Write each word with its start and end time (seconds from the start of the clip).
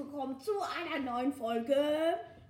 willkommen 0.00 0.40
zu 0.40 0.52
einer 0.62 0.98
neuen 0.98 1.30
Folge. 1.30 1.76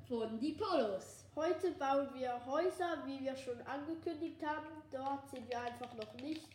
von 0.07 0.39
die 0.39 0.53
Polos. 0.53 1.25
Heute 1.35 1.73
bauen 1.73 2.09
wir 2.15 2.41
Häuser, 2.47 3.03
wie 3.07 3.19
wir 3.25 3.35
schon 3.37 3.61
angekündigt 3.63 4.41
haben. 4.47 4.69
Dort 4.93 5.29
sind 5.31 5.49
wir 5.49 5.61
einfach 5.61 5.93
noch 5.95 6.15
nicht 6.23 6.49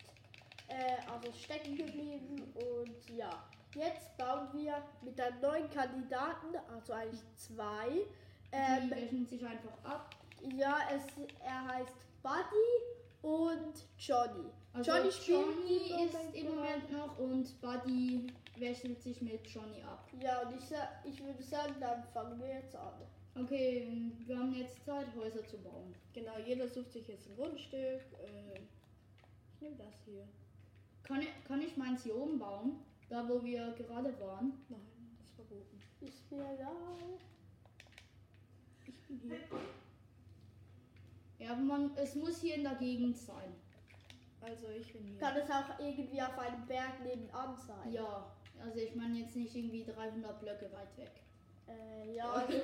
äh, 0.68 0.96
also 1.12 1.30
stecken 1.32 1.76
geblieben. 1.76 2.50
Und 2.54 3.14
ja, 3.14 3.28
jetzt 3.74 4.16
bauen 4.16 4.48
wir 4.54 4.82
mit 5.02 5.20
einem 5.20 5.38
neuen 5.42 5.68
Kandidaten, 5.68 6.56
also 6.74 6.94
eigentlich 6.94 7.20
zwei. 7.34 7.90
Die 7.90 8.52
Ähm, 8.52 8.90
wechseln 8.90 9.26
sich 9.26 9.44
einfach 9.44 9.76
ab. 9.84 10.14
ja, 10.56 10.78
es, 10.94 11.02
er 11.44 11.66
heißt 11.74 11.94
Buddy 12.22 13.20
und 13.20 13.84
Johnny. 13.98 14.50
Also 14.72 14.90
Johnny 14.90 15.10
Johnny, 15.26 16.04
ist 16.06 16.16
im 16.32 16.54
Moment 16.54 16.90
noch 16.90 17.18
und 17.18 17.60
Buddy 17.60 18.28
wechselt 18.60 19.00
sich 19.02 19.20
mit 19.20 19.46
Johnny 19.46 19.82
ab. 19.82 20.08
Ja, 20.20 20.40
und 20.42 20.54
ich, 20.56 20.64
ich 21.04 21.24
würde 21.24 21.42
sagen, 21.42 21.74
dann 21.80 22.04
fangen 22.12 22.38
wir 22.40 22.48
jetzt 22.48 22.74
an. 22.74 22.94
Okay, 23.38 23.86
wir 24.24 24.38
haben 24.38 24.54
jetzt 24.54 24.82
Zeit, 24.84 25.06
Häuser 25.14 25.46
zu 25.46 25.58
bauen. 25.58 25.94
Genau, 26.14 26.38
jeder 26.46 26.66
sucht 26.66 26.92
sich 26.92 27.06
jetzt 27.06 27.28
ein 27.28 27.36
Grundstück. 27.36 28.00
Äh, 28.24 28.60
ich 29.54 29.60
nehme 29.60 29.76
das 29.76 29.94
hier. 30.04 30.26
Kann 31.02 31.20
ich, 31.20 31.28
kann 31.44 31.60
ich 31.60 31.76
meins 31.76 32.02
hier 32.02 32.16
oben 32.16 32.38
bauen? 32.38 32.80
Da, 33.08 33.28
wo 33.28 33.42
wir 33.44 33.72
gerade 33.72 34.18
waren? 34.20 34.64
Nein, 34.68 34.80
das 35.18 35.26
ist 35.26 35.34
verboten. 35.34 35.80
Ist 36.00 36.32
mir 36.32 36.54
egal. 36.54 36.74
Ich 38.86 39.02
bin 39.02 39.20
hier. 39.20 39.38
Ja, 41.38 41.52
aber 41.52 41.60
man, 41.60 41.96
es 41.96 42.14
muss 42.14 42.40
hier 42.40 42.54
in 42.54 42.64
der 42.64 42.74
Gegend 42.76 43.16
sein. 43.16 43.54
Also 44.40 44.68
ich 44.68 44.92
bin 44.92 45.04
hier. 45.04 45.18
Kann 45.18 45.36
es 45.36 45.50
auch 45.50 45.78
irgendwie 45.78 46.22
auf 46.22 46.38
einem 46.38 46.66
Berg 46.66 47.02
nebenan 47.04 47.56
sein? 47.56 47.92
Ja, 47.92 48.35
also 48.62 48.78
ich 48.78 48.94
meine 48.94 49.18
jetzt 49.18 49.36
nicht 49.36 49.54
irgendwie 49.54 49.84
300 49.84 50.40
Blöcke 50.40 50.70
weit 50.72 50.96
weg. 50.96 51.12
Äh, 51.68 52.14
ja, 52.14 52.32
also 52.32 52.54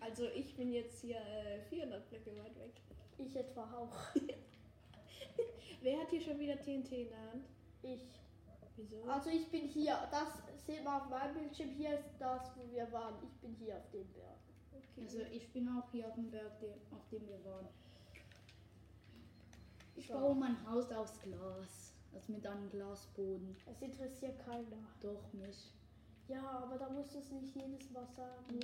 Also 0.00 0.24
ich 0.34 0.54
bin 0.56 0.72
jetzt 0.72 1.00
hier 1.00 1.16
äh, 1.18 1.60
400 1.68 2.08
Blöcke 2.08 2.36
weit 2.38 2.54
weg. 2.58 2.72
ich 3.18 3.34
etwa 3.36 3.62
auch. 3.76 3.92
Wer 5.82 6.00
hat 6.00 6.10
hier 6.10 6.20
schon 6.20 6.38
wieder 6.38 6.56
TNT 6.60 6.92
in 6.92 7.08
der 7.08 7.20
Hand? 7.32 7.46
Ich. 7.82 8.02
Wieso? 8.76 9.02
Also 9.04 9.30
ich 9.30 9.48
bin 9.50 9.68
hier. 9.68 9.96
Das 10.10 10.42
seht 10.66 10.84
man 10.84 11.00
auf 11.00 11.08
meinem 11.08 11.34
Bildschirm. 11.34 11.70
Hier 11.70 11.94
ist 11.98 12.10
das, 12.18 12.50
wo 12.56 12.70
wir 12.70 12.90
waren. 12.92 13.14
Ich 13.22 13.34
bin 13.40 13.54
hier 13.54 13.76
auf 13.76 13.90
dem 13.90 14.06
Berg. 14.12 14.38
Okay. 14.72 15.02
Also 15.02 15.20
ich 15.32 15.50
bin 15.52 15.68
auch 15.68 15.90
hier 15.90 16.08
auf 16.08 16.14
dem 16.14 16.30
Berg, 16.30 16.58
dem, 16.60 16.74
auf 16.90 17.08
dem 17.10 17.26
wir 17.28 17.42
waren. 17.44 17.68
Ich 19.96 20.06
So. 20.08 20.14
baue 20.14 20.34
mein 20.34 20.56
Haus 20.68 20.90
aus 20.92 21.18
Glas. 21.20 21.94
Also 22.16 22.32
mit 22.32 22.46
einem 22.46 22.70
Glasboden. 22.70 23.54
Es 23.66 23.82
interessiert 23.82 24.38
keiner. 24.38 24.88
Doch 25.02 25.30
mich. 25.34 25.70
Ja, 26.28 26.42
aber 26.62 26.78
da 26.78 26.88
musst 26.88 27.14
du 27.14 27.18
es 27.18 27.30
nicht 27.30 27.54
jedes 27.54 27.90
Mal 27.90 28.06
sagen. 28.16 28.58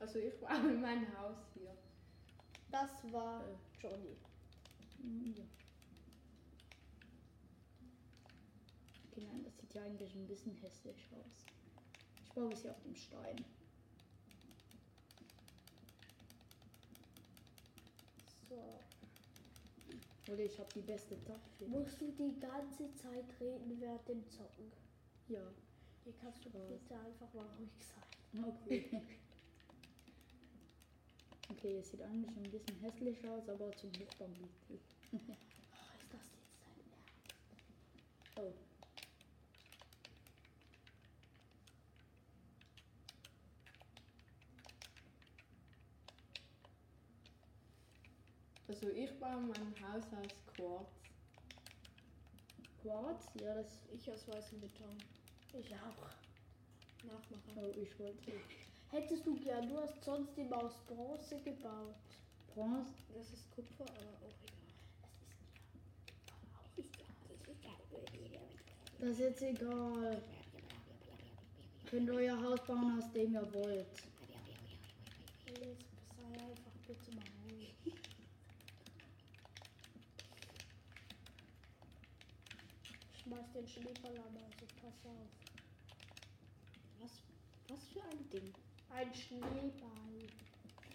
Also 0.00 0.18
ich 0.18 0.40
baue 0.40 0.72
mein 0.80 1.06
Haus 1.18 1.36
hier. 1.52 1.76
Das 2.70 2.90
war 3.12 3.44
Johnny. 3.78 4.16
Mm, 5.02 5.34
Ja. 5.36 5.44
Okay, 9.12 9.26
nein, 9.30 9.44
das 9.44 9.58
sieht 9.58 9.74
ja 9.74 9.82
eigentlich 9.82 10.14
ein 10.14 10.26
bisschen 10.26 10.54
hässlich 10.54 11.06
aus. 11.12 11.44
Ich 12.24 12.32
baue 12.32 12.52
es 12.54 12.62
hier 12.62 12.70
auf 12.70 12.82
dem 12.84 12.94
Stein. 12.94 13.44
So. 18.48 18.87
Oder 20.30 20.44
ich 20.44 20.58
habe 20.58 20.68
die 20.74 20.82
beste 20.82 21.22
Taktik. 21.24 21.68
Musst 21.68 22.00
du 22.00 22.12
die 22.12 22.38
ganze 22.38 22.94
Zeit 22.94 23.24
reden 23.40 23.80
während 23.80 24.06
dem 24.08 24.28
Zocken? 24.28 24.70
Ja. 25.28 25.42
Hier 26.04 26.12
kannst 26.20 26.44
du 26.44 26.52
Was? 26.52 26.68
bitte 26.68 26.94
einfach 26.98 27.32
mal 27.32 27.46
ruhig 27.58 27.70
sein. 27.80 28.44
Okay. 28.44 29.02
Okay, 31.50 31.78
es 31.78 31.90
sieht 31.90 32.02
eigentlich 32.02 32.36
ein 32.36 32.50
bisschen 32.50 32.78
hässlich 32.80 33.26
aus, 33.26 33.48
aber 33.48 33.72
zum 33.72 33.90
sie. 34.66 34.78
Oh, 35.08 35.96
ist 35.98 36.12
das 36.12 36.20
jetzt 36.36 36.60
dein 36.60 36.78
Ernst? 36.92 37.34
Oh. 38.36 38.67
Also 48.80 48.94
ich 48.94 49.10
baue 49.18 49.40
mein 49.40 49.74
Haus 49.82 50.04
aus 50.04 50.54
Quarz. 50.54 50.86
Quarz? 52.80 53.28
Ja, 53.42 53.54
das. 53.54 53.66
Ich 53.92 54.08
aus 54.08 54.28
weißem 54.28 54.60
Beton. 54.60 54.96
Ich 55.52 55.74
auch. 55.74 56.06
Nachmacher. 57.04 57.56
Oh, 57.56 57.72
ich 57.76 57.98
wollte. 57.98 58.32
Hättest 58.92 59.26
du 59.26 59.34
gern, 59.40 59.68
du 59.68 59.80
hast 59.80 60.04
sonst 60.04 60.38
immer 60.38 60.62
aus 60.62 60.74
Bronze 60.86 61.40
gebaut. 61.40 61.96
Bronze? 62.54 62.92
Das 63.16 63.28
ist 63.32 63.50
Kupfer, 63.50 63.84
aber 63.84 64.12
auch 64.24 64.38
egal. 66.78 67.08
Das 69.00 69.10
ist 69.10 69.18
jetzt 69.18 69.42
egal. 69.42 70.22
Könnt 71.90 72.10
euer 72.10 72.40
Haus 72.40 72.64
bauen, 72.64 72.98
aus 73.02 73.10
dem 73.12 73.32
ihr 73.32 73.54
wollt. 73.54 73.86
Jetzt 75.46 75.80
sei 76.16 76.44
einfach 76.44 76.72
bitte 76.86 77.16
mal 77.16 77.24
ruhig. 77.44 77.74
Schmeiß 83.28 83.47
den 83.58 83.66
Schneeball 83.66 84.16
an, 84.18 84.36
also 84.36 84.66
pass 84.80 84.94
auf. 85.04 85.28
Was, 87.00 87.10
was 87.68 87.84
für 87.88 88.02
ein 88.04 88.30
Ding? 88.30 88.52
Ein 88.90 89.12
Schneeball. 89.12 90.28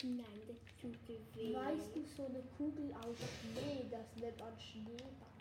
Nein, 0.03 0.41
das 0.47 0.57
tut 0.81 0.97
weh. 1.07 1.53
Weißt 1.53 1.95
du, 1.95 2.03
so 2.15 2.25
eine 2.25 2.41
Kugel 2.57 2.93
aus 2.93 3.17
Schnee, 3.17 3.85
das 3.89 4.05
nennt 4.15 4.39
man 4.39 4.57
Schneeball. 4.59 5.37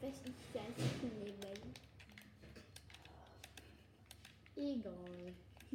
was 0.00 0.14
ist 0.14 0.46
das 0.52 0.62
Schneeball? 1.00 1.54
Egal. 4.56 5.34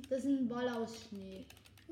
Das 0.10 0.20
ist 0.20 0.26
ein 0.26 0.48
Ball 0.48 0.70
aus 0.70 1.08
Schnee. 1.08 1.46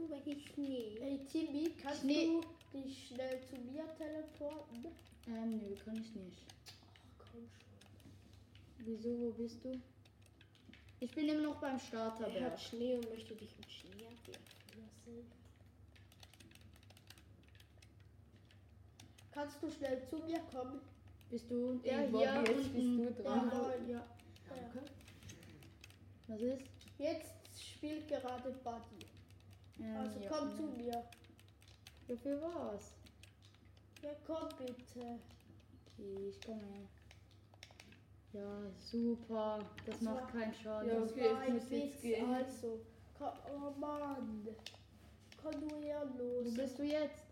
Was 0.09 0.25
ist 0.25 0.47
Schnee? 0.53 0.97
Hey 1.01 1.19
Timmy, 1.29 1.73
kannst 1.81 2.01
Schnee. 2.01 2.41
du 2.71 2.79
dich 2.79 3.07
schnell 3.07 3.41
zu 3.49 3.57
mir 3.57 3.85
teleporten? 3.97 4.85
Ähm, 5.27 5.57
nö, 5.57 5.75
kann 5.83 5.97
ich 5.97 6.15
nicht. 6.15 6.41
Ach 7.19 7.25
komm 7.31 7.41
schon. 7.41 7.68
Wieso, 8.79 9.09
wo 9.19 9.31
bist 9.31 9.63
du? 9.63 9.79
Ich 10.99 11.11
bin 11.11 11.29
immer 11.29 11.41
noch 11.43 11.55
beim 11.59 11.73
Er 11.75 11.79
Starterberg. 11.79 12.43
hat 12.51 12.61
Schnee 12.61 12.95
und 12.95 13.09
möchte 13.09 13.35
dich 13.35 13.55
mit 13.57 13.71
Schnee 13.71 14.05
abwerfen. 14.05 14.43
Ja, 14.75 14.83
safe. 15.05 15.25
Kannst 19.31 19.61
du 19.63 19.71
schnell 19.71 20.01
zu 20.09 20.17
mir 20.19 20.39
kommen? 20.51 20.81
Bist 21.29 21.49
du 21.49 21.75
der 21.79 22.07
hier 22.09 22.19
jetzt 22.19 22.49
unten? 22.49 23.05
bist 23.05 23.19
du 23.19 23.23
dran. 23.23 23.49
Ja, 23.51 23.69
Ja. 23.87 23.87
ja. 23.87 24.05
Ja. 24.55 24.81
Was 26.27 26.41
ist? 26.41 26.63
Jetzt 26.97 27.33
spielt 27.61 28.07
gerade 28.07 28.51
Buddy. 28.51 29.05
Ähm, 29.79 29.95
Also 29.95 30.19
ja. 30.19 30.29
komm 30.29 30.55
zu 30.55 30.63
mir. 30.63 31.03
Wofür 32.07 32.41
war's? 32.41 32.93
Ja, 34.01 34.09
komm 34.25 34.49
bitte. 34.57 35.19
Okay, 35.85 36.29
ich 36.29 36.41
komme. 36.41 36.87
Ja, 38.33 38.61
super. 38.91 39.59
Das 39.85 39.95
Das 39.95 40.01
macht 40.01 40.21
war- 40.21 40.27
keinen 40.31 40.53
Schaden. 40.53 40.89
Ja, 40.89 40.99
Das 40.99 41.11
okay, 41.11 41.23
war 41.33 41.41
es 41.43 41.47
ein 41.49 41.55
jetzt 41.55 41.71
Witz, 41.71 42.01
gehen. 42.01 42.33
also. 42.33 42.79
Oh 43.21 43.71
Mann. 43.79 44.47
Komm 45.41 45.67
du 45.67 45.75
her 45.77 46.05
los. 46.17 46.45
Wo 46.45 46.51
bist 46.61 46.79
du 46.79 46.83
jetzt? 46.83 47.23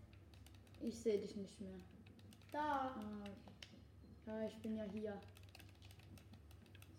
Ich 0.82 0.98
sehe 0.98 1.18
dich 1.18 1.34
nicht 1.36 1.60
mehr. 1.60 1.74
Da. 2.52 2.94
Ah, 2.96 3.28
ja, 4.26 4.46
ich 4.46 4.56
bin 4.58 4.76
ja 4.76 4.84
hier. 4.84 5.18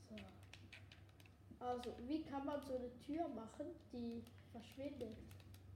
So. 0.09 0.15
Also, 1.65 1.93
wie 2.07 2.21
kann 2.23 2.45
man 2.45 2.61
so 2.65 2.75
eine 2.77 2.89
Tür 3.05 3.27
machen, 3.29 3.67
die 3.91 4.23
verschwindet? 4.51 5.17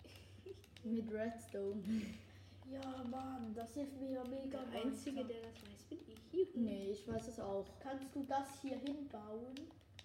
Mit 0.84 1.12
Redstone. 1.12 1.82
Ja, 2.72 3.04
Mann, 3.10 3.54
das 3.54 3.74
hilft 3.74 4.00
mir 4.00 4.12
ja 4.12 4.24
mega 4.26 4.64
Der 4.66 4.82
Einzige, 4.82 5.18
weiter. 5.18 5.28
der 5.28 5.42
das 5.42 5.62
weiß, 5.62 5.84
bin 5.90 6.00
ich. 6.08 6.34
Juhu. 6.34 6.48
nee, 6.56 6.92
ich 6.92 7.08
weiß 7.08 7.28
es 7.28 7.40
auch. 7.40 7.66
Kannst 7.80 8.16
du 8.16 8.24
das 8.24 8.62
hier 8.62 8.78
hinbauen? 8.78 9.54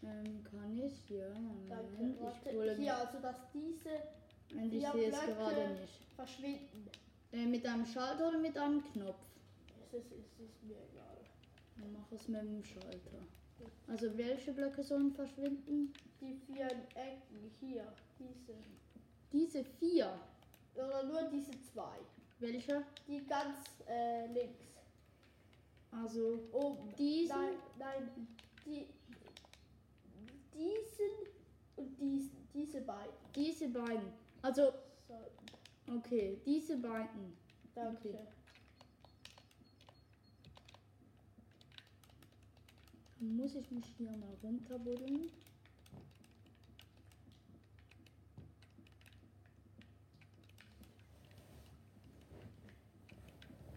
Ähm, 0.03 0.45
kann 0.45 0.77
ich? 0.79 1.09
Ja, 1.09 1.29
Danke. 1.69 1.93
Moment. 1.97 2.19
Ich 2.47 2.53
hole 2.53 2.75
hier, 2.77 2.97
also 2.97 3.19
dass 3.21 3.37
diese 3.53 3.91
Und 4.55 4.73
ich 4.73 4.87
sehe 4.87 5.11
es 5.11 5.21
gerade 5.21 5.71
nicht. 5.81 6.01
verschwinden. 6.15 6.91
Äh, 7.33 7.47
mit 7.47 7.67
einem 7.67 7.85
Schalter 7.87 8.29
oder 8.29 8.39
mit 8.39 8.57
einem 8.57 8.83
Knopf? 8.93 9.21
Es 9.81 9.93
ist, 9.95 10.13
es 10.13 10.41
ist 10.41 10.63
mir 10.65 10.77
egal. 10.93 11.19
Dann 11.79 11.93
mach 11.93 12.11
es 12.13 12.29
mit 12.29 12.43
dem 12.43 12.63
Schalter. 12.65 13.19
Also 13.87 14.17
welche 14.17 14.53
Blöcke 14.53 14.83
sollen 14.83 15.11
verschwinden? 15.13 15.93
Die 16.21 16.35
vier 16.35 16.67
Ecken 16.95 17.51
hier, 17.61 17.93
diese. 18.19 18.55
Diese 19.33 19.65
vier. 19.65 20.13
Oder 20.75 21.03
nur 21.05 21.23
diese 21.25 21.53
zwei. 21.63 21.99
Welche? 22.41 22.85
Die 23.07 23.27
ganz 23.27 23.57
äh, 23.89 24.27
links. 24.33 24.65
Also 25.91 26.41
Oben. 26.53 26.95
Diesen? 26.97 27.37
Nein, 27.37 27.55
nein. 27.79 28.29
Die, 28.65 28.87
diesen 30.55 31.11
Und 31.77 31.99
dies, 32.01 32.31
diese 32.55 32.81
beiden. 32.83 33.13
Diese 33.35 33.69
beiden. 33.69 34.13
Also, 34.43 34.73
So, 35.09 35.15
okay, 35.97 36.39
diese 36.45 36.77
beiden. 36.77 37.37
danke. 37.75 38.09
Okay. 38.11 38.19
Dann 43.19 43.37
muss 43.37 43.55
ich 43.57 43.69
mich 43.71 43.85
hier 43.97 44.13
mal 44.13 44.37
runterbuddeln. 44.43 45.31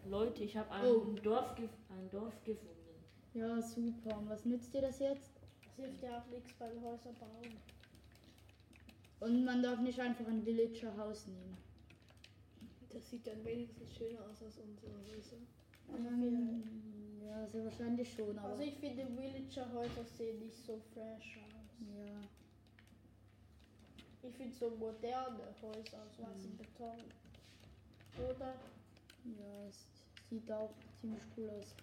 Leute, 0.10 0.44
ich 0.44 0.58
habe 0.58 0.72
ein, 0.72 0.86
Oh. 0.86 1.16
Dorf 1.24 1.56
ein 1.58 2.10
Dorf 2.10 2.44
gefunden. 2.44 2.76
Ja, 3.34 3.62
super. 3.62 4.18
Und 4.18 4.30
was 4.30 4.46
nützt 4.46 4.74
dir 4.74 4.82
das 4.82 5.00
jetzt? 5.00 5.32
Das 5.64 5.76
hilft 5.76 6.04
ja 6.04 6.20
auch 6.20 6.26
nichts 6.28 6.54
beim 6.60 6.82
Häuser 6.84 7.14
bauen. 7.14 7.58
Und 9.20 9.46
man 9.46 9.62
darf 9.62 9.80
nicht 9.80 10.00
einfach 10.00 10.28
ein 10.28 10.46
Villager-Haus 10.46 11.28
nehmen. 11.28 11.58
Das 12.90 13.10
sieht 13.10 13.26
dann 13.28 13.44
wenigstens 13.46 13.96
schöner 13.96 14.20
aus 14.30 14.42
als 14.42 14.58
unsere 14.58 14.92
Häuser. 14.92 15.38
Ähm, 15.96 16.64
ja, 17.26 17.48
sehr 17.48 17.64
wahrscheinlich 17.66 18.12
schon, 18.12 18.38
aber. 18.38 18.50
Also 18.50 18.64
ich 18.64 18.76
finde 18.76 19.06
Villager-Häuser 19.16 20.04
sehen 20.06 20.40
nicht 20.40 20.58
so 20.58 20.82
fresh 20.94 21.38
aus. 21.38 21.88
ja. 21.96 22.20
Ich 24.24 24.36
finde 24.36 24.54
so 24.56 24.70
moderne 24.72 25.40
Häuser 25.62 26.04
aus 26.04 26.20
weißem 26.20 26.58
Beton. 26.58 27.04
Oder? 28.30 28.54
Ja, 29.24 29.68
es 29.68 29.88
sieht 30.30 30.52
auch 30.52 30.74
ziemlich 31.00 31.24
cool 31.38 31.50
aus. 31.50 31.76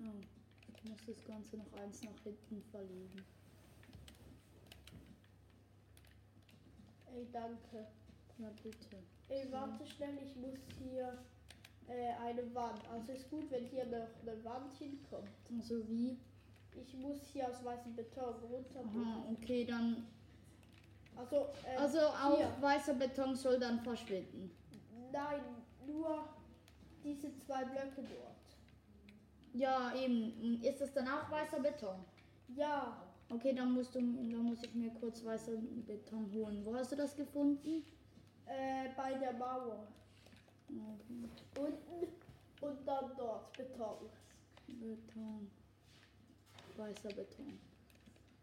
Oh, 0.00 0.04
ich 0.74 0.84
muss 0.84 0.98
das 1.06 1.24
Ganze 1.24 1.56
noch 1.56 1.72
eins 1.74 2.02
nach 2.02 2.18
hinten 2.24 2.62
verlegen. 2.70 3.24
Ey, 7.14 7.28
danke. 7.32 7.86
Ja, 8.38 8.50
bitte. 8.62 8.96
Ey, 9.28 9.52
warte 9.52 9.86
schnell, 9.86 10.18
ich 10.24 10.34
muss 10.36 10.58
hier 10.78 11.22
äh, 11.86 12.12
eine 12.20 12.54
Wand. 12.54 12.84
Also 12.88 13.12
ist 13.12 13.30
gut, 13.30 13.50
wenn 13.50 13.66
hier 13.66 13.84
noch 13.86 14.08
eine 14.22 14.44
Wand 14.44 14.74
hinkommt. 14.78 15.28
Also 15.56 15.88
wie? 15.88 16.18
Ich 16.74 16.94
muss 16.94 17.18
hier 17.32 17.48
aus 17.48 17.64
weißem 17.64 17.94
Beton 17.94 18.34
runter. 18.50 18.80
Aha, 18.80 19.24
okay, 19.32 19.64
dann. 19.64 20.06
Also, 21.16 21.46
äh, 21.66 21.76
Also 21.76 21.98
auch 22.00 22.36
hier. 22.36 22.56
weißer 22.60 22.94
Beton 22.94 23.36
soll 23.36 23.58
dann 23.58 23.80
verschwinden. 23.80 24.50
Nein, 25.12 25.40
nur 25.86 26.24
diese 27.04 27.36
zwei 27.38 27.64
Blöcke 27.64 28.02
dort. 28.02 28.32
Ja, 29.52 29.94
eben. 29.94 30.62
Ist 30.62 30.80
das 30.80 30.92
dann 30.94 31.06
auch 31.08 31.30
weißer 31.30 31.60
Beton? 31.60 32.04
Ja, 32.48 32.96
Okay, 33.34 33.54
dann 33.54 33.72
musst 33.72 33.94
du, 33.94 33.98
dann 34.00 34.44
muss 34.44 34.62
ich 34.62 34.74
mir 34.74 34.90
kurz 34.90 35.24
weißer 35.24 35.52
Beton 35.86 36.30
holen. 36.34 36.60
Wo 36.66 36.74
hast 36.74 36.92
du 36.92 36.96
das 36.96 37.16
gefunden? 37.16 37.82
äh, 38.44 38.90
bei 38.94 39.14
der 39.14 39.32
Mauer. 39.32 39.86
Okay. 40.68 41.28
Unten 41.58 42.12
und 42.60 42.86
dann 42.86 43.10
dort 43.16 43.52
Beton. 43.56 44.10
Beton. 44.66 45.50
Weißer 46.76 47.08
Beton. 47.08 47.58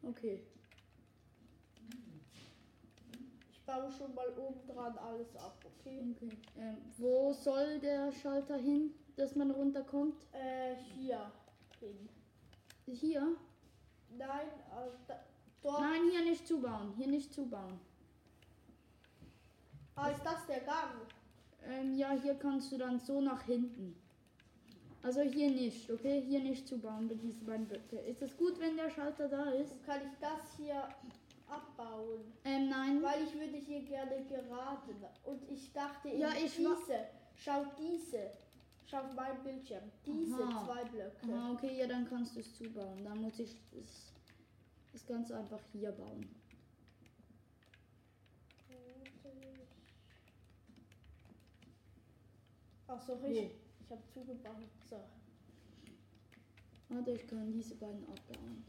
Okay. 0.03 0.41
Ich 3.51 3.65
baue 3.65 3.91
schon 3.91 4.13
mal 4.15 4.27
oben 4.37 4.67
dran 4.67 4.97
alles 4.97 5.35
ab, 5.35 5.57
okay? 5.65 6.03
okay. 6.15 6.37
Ähm, 6.57 6.77
wo 6.97 7.33
soll 7.33 7.79
der 7.79 8.11
Schalter 8.11 8.57
hin, 8.57 8.93
dass 9.15 9.35
man 9.35 9.51
runterkommt? 9.51 10.15
Äh, 10.31 10.75
hier 10.95 11.31
hin. 11.79 12.09
Hier? 12.85 13.35
Nein, 14.17 14.47
äh, 14.47 14.89
da, 15.07 15.19
dort. 15.61 15.81
Nein, 15.81 16.01
hier 16.09 16.23
nicht 16.23 16.47
zubauen. 16.47 16.93
Hier 16.97 17.07
nicht 17.07 17.33
zubauen. 17.33 17.79
Ah, 19.95 20.09
ist 20.09 20.23
das 20.23 20.45
der 20.47 20.61
Gang? 20.61 20.95
Ähm, 21.67 21.93
ja, 21.95 22.11
hier 22.11 22.35
kannst 22.35 22.71
du 22.71 22.77
dann 22.77 22.99
so 22.99 23.21
nach 23.21 23.43
hinten. 23.43 23.95
Also 25.01 25.21
hier 25.21 25.49
nicht, 25.49 25.89
okay? 25.89 26.21
Hier 26.27 26.41
nicht 26.41 26.67
zubauen, 26.67 27.07
bei 27.07 27.15
diese 27.15 27.43
beiden 27.45 27.67
Blöcke. 27.67 27.97
Ist 27.99 28.21
es 28.21 28.35
gut, 28.35 28.59
wenn 28.59 28.75
der 28.75 28.89
Schalter 28.89 29.29
da 29.29 29.51
ist? 29.51 29.71
Und 29.71 29.85
kann 29.85 30.01
ich 30.01 30.17
das 30.19 30.57
hier 30.57 30.89
abbauen? 31.47 32.33
Ähm, 32.43 32.69
nein. 32.69 33.01
Weil 33.01 33.23
ich 33.23 33.33
würde 33.33 33.57
hier 33.57 33.81
gerne 33.83 34.23
gerade. 34.25 34.93
Und 35.23 35.49
ich 35.49 35.71
dachte, 35.71 36.09
Ja, 36.09 36.31
ich 36.33 36.55
diese. 36.55 37.07
Schau 37.35 37.65
diese. 37.77 38.31
Schau 38.85 38.97
auf 38.97 39.13
meinen 39.13 39.41
Bildschirm. 39.43 39.83
Diese 40.05 40.43
Aha. 40.43 40.65
zwei 40.65 40.83
Blöcke. 40.85 41.33
Aha, 41.33 41.53
okay, 41.53 41.77
ja, 41.77 41.87
dann 41.87 42.09
kannst 42.09 42.35
du 42.35 42.41
es 42.41 42.57
zubauen. 42.57 43.03
Dann 43.03 43.21
muss 43.21 43.39
ich 43.39 43.55
es, 43.71 44.13
es 44.93 45.07
ganz 45.07 45.31
einfach 45.31 45.61
hier 45.71 45.91
bauen. 45.91 46.27
Ach 52.87 52.99
so, 52.99 53.19
ich, 53.27 53.51
ich 53.89 53.95
habe 53.95 54.07
zugebaut. 54.13 54.69
So. 54.87 54.99
Warte, 56.89 57.11
ich 57.11 57.25
kann 57.25 57.51
diese 57.51 57.73
beiden 57.75 58.03
abbauen. 58.03 58.63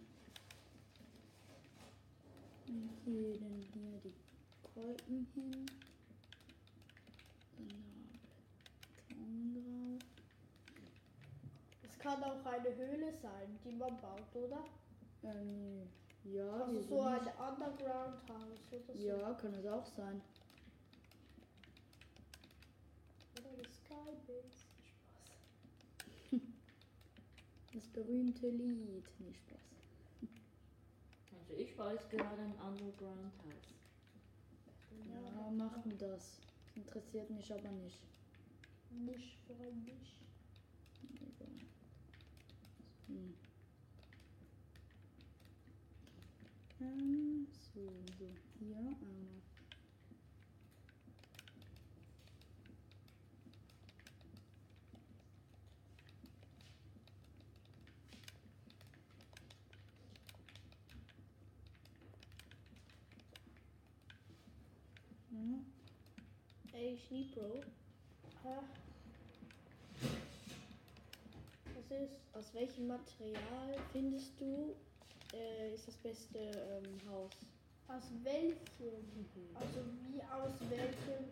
Und 2.69 2.91
hier 3.05 3.39
dann 3.39 3.61
hier 3.61 4.01
die 4.03 4.15
Kolben 4.63 5.27
hin. 5.35 5.67
Dann 7.59 7.69
da 7.69 7.77
Beton 8.97 9.53
drauf. 9.53 10.09
Es 11.83 11.99
kann 11.99 12.23
auch 12.25 12.47
eine 12.47 12.77
Höhle 12.77 13.13
sein, 13.13 13.59
die 13.63 13.73
man 13.73 14.01
baut, 14.01 14.35
oder? 14.35 14.65
Ähm, 15.23 15.87
ja, 16.25 16.51
Also 16.51 16.81
so 16.81 17.03
ein 17.03 17.21
Underground-Haus 17.21 18.73
oder 18.73 18.95
so. 18.95 18.99
Ja, 18.99 19.35
kann 19.35 19.53
es 19.53 19.67
auch 19.67 19.85
sein. 19.85 20.23
Oder 23.39 23.51
eine 23.51 23.65
Skybase. 23.65 24.45
Spaß. 24.49 24.71
Das 27.73 27.87
berühmte 27.89 28.49
Lied. 28.49 29.05
Nicht 29.21 29.41
Spaß. 29.41 29.61
Also 31.39 31.55
ich 31.55 31.77
baue 31.77 31.93
jetzt 31.93 32.11
gerade 32.11 32.43
ein 32.43 32.55
Underground-Haus. 32.55 33.75
Ja, 35.09 35.51
machen 35.51 35.97
das. 35.99 36.41
Interessiert 36.75 37.31
mich 37.31 37.53
aber 37.53 37.71
nicht. 37.71 37.99
Nicht 38.91 39.37
freundlich. 39.47 40.17
Hm. 43.07 43.35
Ähm, 46.81 47.47
so, 47.75 47.81
so, 48.19 48.29
hier 48.59 48.77
einmal. 48.77 48.97
Ja. 65.33 65.59
Ey, 66.81 66.97
Schneebro, 66.97 67.61
Hä? 68.43 68.57
Was 71.75 71.91
ist? 71.91 72.17
aus 72.33 72.55
welchem 72.55 72.87
Material 72.87 73.75
findest 73.93 74.41
du 74.41 74.75
äh, 75.35 75.75
ist 75.75 75.89
das 75.89 75.97
beste 75.97 76.39
ähm, 76.39 76.99
Haus? 77.07 77.33
Aus 77.87 78.05
welchem? 78.23 79.27
Also 79.57 79.81
wie 80.01 80.23
aus 80.23 80.59
welchem? 80.71 81.29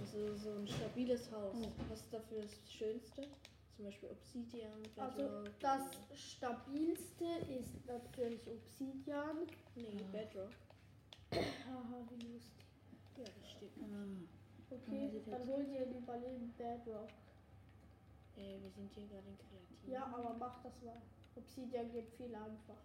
Also 0.00 0.34
so 0.34 0.52
ein 0.60 0.66
stabiles 0.66 1.30
Haus. 1.30 1.54
Oh. 1.60 1.68
Was 1.90 2.00
ist 2.00 2.14
dafür 2.14 2.40
das 2.40 2.72
Schönste? 2.72 3.28
Zum 3.76 3.84
Beispiel 3.84 4.08
Obsidian, 4.08 4.82
Also 4.96 5.44
das 5.60 5.82
stabilste 6.14 7.26
ist 7.50 7.86
natürlich 7.86 8.40
Obsidian. 8.48 9.46
Nee, 9.74 10.02
Bedrock. 10.10 10.52
Haha, 11.32 12.02
wie 12.08 12.32
lustig. 12.32 12.64
Ja, 13.18 13.24
das 13.24 13.50
steht. 13.50 13.72
Ah, 13.82 14.35
Okay, 14.70 15.22
dann 15.30 15.46
hol 15.46 15.64
dir 15.64 15.82
ein 15.82 15.94
Überleben 15.96 16.52
Bedrock. 16.56 17.08
Äh, 18.36 18.60
wir 18.60 18.70
sind 18.70 18.92
hier 18.94 19.06
gerade 19.06 19.28
in 19.28 19.38
Kreativ. 19.38 19.88
Ja, 19.88 20.06
aber 20.06 20.34
mach 20.38 20.62
das 20.62 20.82
mal. 20.82 21.00
Obsidian 21.36 21.90
geht 21.92 22.08
viel 22.16 22.34
einfacher. 22.34 22.76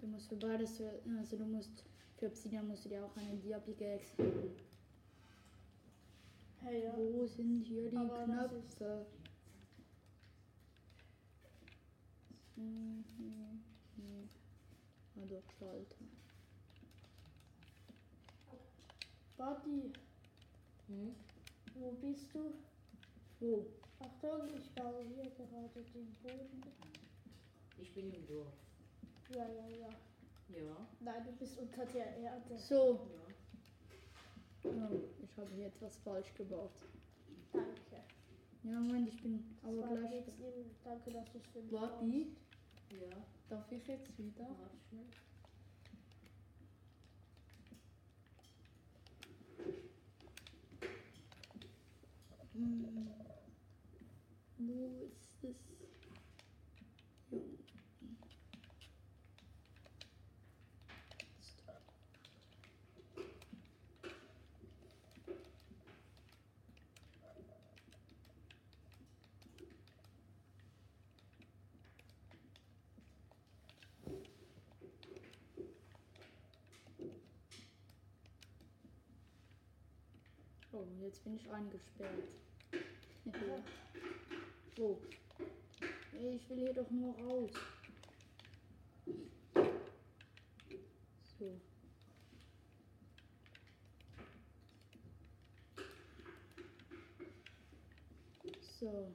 du 0.00 0.06
musst 0.08 0.28
für 0.28 0.36
beides, 0.36 0.76
für- 0.76 1.00
also 1.18 1.36
du 1.36 1.44
musst, 1.46 1.84
für 2.18 2.26
Obsidian 2.26 2.68
musst 2.68 2.84
du 2.84 2.88
dir 2.90 3.04
auch 3.04 3.16
eine 3.16 3.36
Dia-Pickaxe 3.38 4.16
holen. 4.18 4.56
Hey, 6.62 6.84
ja. 6.84 6.94
Wo 6.96 7.26
sind 7.26 7.62
hier 7.62 7.90
die 7.90 7.96
Aber 7.96 8.24
Knöpfe? 8.24 9.06
Mhm, 12.56 13.04
nee. 13.96 14.28
Ah 15.16 15.24
doch, 15.26 15.42
Schalter. 15.58 16.04
Buddy, 19.36 19.92
Hm? 20.88 21.14
wo 21.74 21.90
bist 21.92 22.32
du? 22.34 22.52
Wo? 23.40 23.66
Achtung, 23.98 24.48
ich 24.56 24.70
baue 24.74 25.02
hier 25.02 25.30
gerade 25.30 25.82
den 25.94 26.14
Boden. 26.22 26.62
Ich 27.80 27.92
bin 27.92 28.12
im 28.12 28.26
Dorf. 28.26 28.52
Ja, 29.30 29.46
ja, 29.48 29.66
ja. 29.68 29.88
Ja. 30.48 30.86
Nein, 31.00 31.24
du 31.24 31.32
bist 31.32 31.58
unter 31.58 31.84
der 31.86 32.16
Erde. 32.16 32.56
So, 32.58 33.08
Ja. 34.64 34.70
oh, 34.70 35.00
ich 35.22 35.36
habe 35.36 35.50
hier 35.56 35.66
etwas 35.66 35.96
falsch 35.98 36.32
gebaut. 36.34 36.70
Danke. 37.52 38.02
Ja, 38.62 38.80
Moment, 38.80 39.08
ich 39.08 39.20
bin 39.22 39.56
Das 39.62 39.70
aber 39.72 39.96
gleich. 39.96 40.12
jetzt 40.12 40.28
eben, 40.40 40.70
danke, 40.84 41.10
dass 41.10 41.30
du 41.32 41.38
es 41.38 41.46
für 41.48 41.62
mich 41.62 41.72
Warte, 41.72 42.06
Ja. 42.06 43.16
darf 43.48 43.72
ich 43.72 43.86
jetzt 43.86 44.16
wieder? 44.18 44.46
Warte 44.48 44.76
schnell. 44.88 45.04
Hm. 52.56 53.14
Wo 54.58 55.02
ist 55.06 55.44
es? 55.44 55.56
Jo. 57.30 57.40
Oh, 80.78 80.84
jetzt 81.02 81.24
bin 81.24 81.36
ich 81.36 81.50
eingesperrt. 81.50 82.28
so. 84.76 85.00
Ich 86.12 86.50
will 86.50 86.58
hier 86.58 86.74
doch 86.74 86.90
nur 86.90 87.14
raus. 87.18 87.50
So. 91.38 91.58
So. 98.78 99.12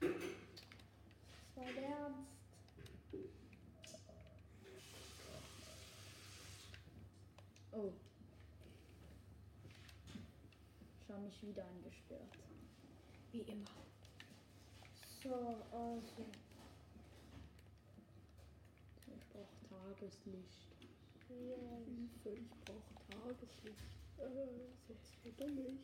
Das 0.00 1.56
war 1.56 1.72
der 1.74 1.84
Ernst. 1.84 2.36
Oh. 7.78 7.92
Ich 11.02 11.10
habe 11.12 11.15
mich 11.26 11.42
wieder 11.42 11.64
eingesperrt. 11.64 12.38
Wie 13.32 13.40
immer. 13.40 13.70
So, 15.22 15.34
also. 15.72 16.24
Ich 19.06 19.28
brauche 19.32 19.58
Tageslicht. 19.68 20.66
Hier. 21.28 21.56
Hilfe, 21.84 22.30
ich 22.30 22.50
brauche 22.64 22.94
Tageslicht. 23.10 23.84
Äh, 24.18 24.68
sonst 24.86 25.16
verdumme 25.22 25.62
ich. 25.62 25.80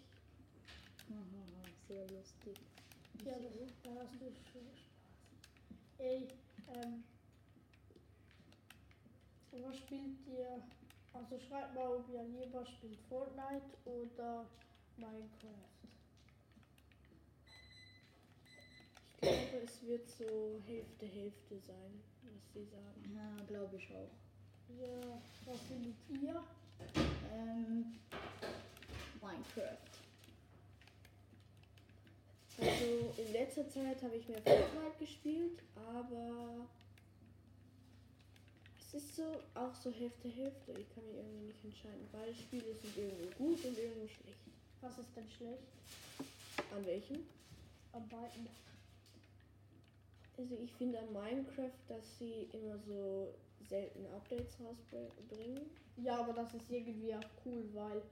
Haha, 1.11 1.65
sehr 1.89 2.07
lustig. 2.09 2.59
Ja, 3.25 3.35
da 3.83 3.91
hast 4.01 4.15
du 4.15 4.31
schon 4.53 4.69
Spaß. 4.77 4.93
Ey, 5.99 6.29
ähm. 6.69 7.05
Was 9.51 9.77
spielt 9.77 10.27
ihr? 10.27 10.63
Also 11.13 11.39
schreibt 11.39 11.75
mal, 11.75 11.89
ob 11.89 12.09
ihr 12.09 12.23
lieber 12.23 12.65
spielt 12.65 12.99
Fortnite 13.09 13.67
oder 13.85 14.47
Minecraft. 14.97 15.73
Ich 19.21 19.51
glaube, 19.51 19.65
es 19.65 19.83
wird 19.87 20.09
so 20.09 20.61
Hälfte, 20.67 21.07
Hälfte 21.07 21.59
sein, 21.61 22.03
was 22.23 22.53
sie 22.53 22.65
sagen. 22.65 23.15
Ja, 23.15 23.45
glaube 23.47 23.77
ich 23.77 23.89
auch. 23.95 24.11
Ja, 24.81 25.23
was 25.45 25.61
findet 25.63 25.95
ihr? 26.11 26.43
Ähm, 27.33 27.99
Minecraft. 29.21 29.93
Also 32.59 33.15
in 33.17 33.33
letzter 33.33 33.69
Zeit 33.69 34.03
habe 34.03 34.17
ich 34.17 34.29
mehr 34.29 34.43
Fortnite 34.43 34.99
gespielt, 34.99 35.63
aber 35.75 36.67
es 38.79 38.95
ist 38.95 39.17
so 39.17 39.41
auch 39.55 39.75
so 39.75 39.91
Hälfte, 39.91 40.29
Hälfte. 40.29 40.73
Ich 40.73 40.95
kann 40.95 41.05
mich 41.07 41.17
irgendwie 41.17 41.47
nicht 41.47 41.65
entscheiden. 41.65 42.07
Beide 42.13 42.35
Spiele 42.35 42.75
sind 42.75 42.97
irgendwie 42.97 43.35
gut 43.37 43.65
und 43.65 43.79
irgendwie 43.79 44.09
schlecht. 44.09 44.39
Was 44.83 44.99
ist 44.99 45.17
denn 45.17 45.31
schlecht 45.31 45.63
An 46.77 46.85
welchem? 46.85 47.21
am 47.93 48.09
beiden? 48.09 48.49
Also 50.39 50.57
ich 50.57 50.73
finde 50.73 50.99
an 50.99 51.13
Minecraft, 51.13 51.79
dass 51.89 52.19
sie 52.19 52.49
immer 52.53 52.79
so 52.87 53.35
selten 53.69 54.05
Updates 54.07 54.57
rausbringen. 54.61 55.61
Ja, 55.99 56.19
aber 56.21 56.33
das 56.33 56.55
ist 56.55 56.71
irgendwie 56.71 57.15
auch 57.15 57.45
cool, 57.45 57.69
weil 57.75 58.03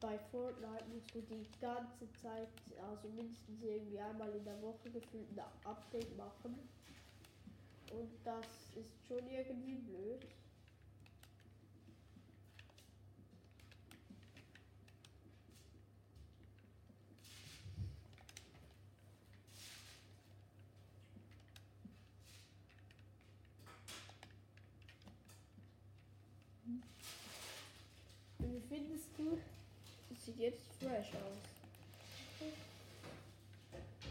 bei 0.00 0.18
Fortnite 0.30 0.84
musst 0.92 1.14
du 1.14 1.22
die 1.22 1.46
ganze 1.60 2.12
Zeit, 2.20 2.48
also 2.88 3.08
mindestens 3.08 3.62
irgendwie 3.62 3.98
einmal 3.98 4.30
in 4.34 4.44
der 4.44 4.60
Woche 4.62 4.90
gefühlt 4.90 5.26
ein 5.32 5.40
Update 5.64 6.16
machen. 6.16 6.58
Und 7.92 8.10
das 8.24 8.46
ist 8.76 9.06
schon 9.08 9.26
irgendwie 9.28 9.74
blöd. 9.74 10.26
Wie 28.38 28.60
findest 28.68 29.08
du? 29.16 29.38
Das 30.10 30.24
sieht 30.24 30.31
jetzt 30.42 30.72
fresh 30.80 31.14
aus. 31.14 31.38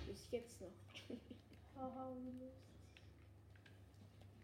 Bis 0.07 0.31
jetzt 0.31 0.61
noch. 0.61 0.71
Haha, 1.75 2.13
wie 2.15 2.31
lustig. 2.39 2.71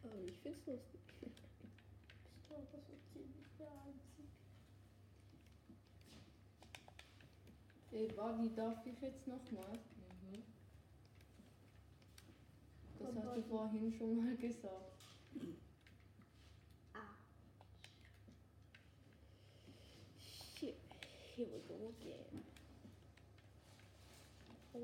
Aber 0.04 0.22
ich 0.26 0.38
finde 0.40 0.60
es 0.60 0.66
lustig. 0.66 1.00
Ich 1.22 2.48
glaube, 2.48 2.68
das 2.74 2.90
wird 2.90 3.00
ziemlich 3.14 3.48
der 3.58 3.72
Einzige. 3.86 4.28
Ey, 7.92 8.18
Wadi, 8.18 8.54
darf 8.54 8.86
ich 8.86 9.00
jetzt 9.02 9.26
nochmal? 9.26 9.80
Mhm. 10.24 10.44
Das 13.00 13.16
hast 13.16 13.38
du 13.38 13.42
vorhin 13.44 13.94
schon 13.94 14.18
mal 14.18 14.36
gesagt. 14.36 15.06
here 21.38 21.46
we 21.54 21.60
go 21.70 21.76
again. 22.02 22.42
Oh, 24.74 24.80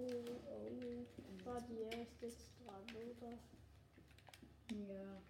oh. 0.51 1.49
War 1.49 1.59
die 1.61 1.81
erste 1.81 2.27
jetzt 2.27 2.51
dran, 2.63 2.83
oder? 2.93 3.33
Ja. 4.69 5.21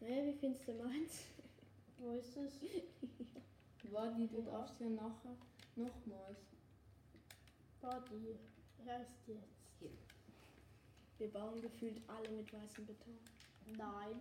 Naja, 0.00 0.24
wie 0.24 0.32
findest 0.32 0.68
du 0.68 0.72
meins? 0.72 1.24
Wo 1.98 2.12
ist 2.12 2.36
es? 2.38 2.54
Wadi, 3.92 4.26
du 4.28 4.40
darfst 4.40 4.80
ja 4.80 4.88
nachher 4.88 5.36
nochmals. 5.76 6.40
War 7.82 8.02
die 8.10 8.36
erst 8.88 9.28
jetzt? 9.28 9.92
Wir 11.18 11.30
bauen 11.30 11.60
gefühlt 11.60 12.00
alle 12.08 12.30
mit 12.30 12.50
weißem 12.52 12.86
Beton. 12.86 13.18
Nein. 13.76 14.20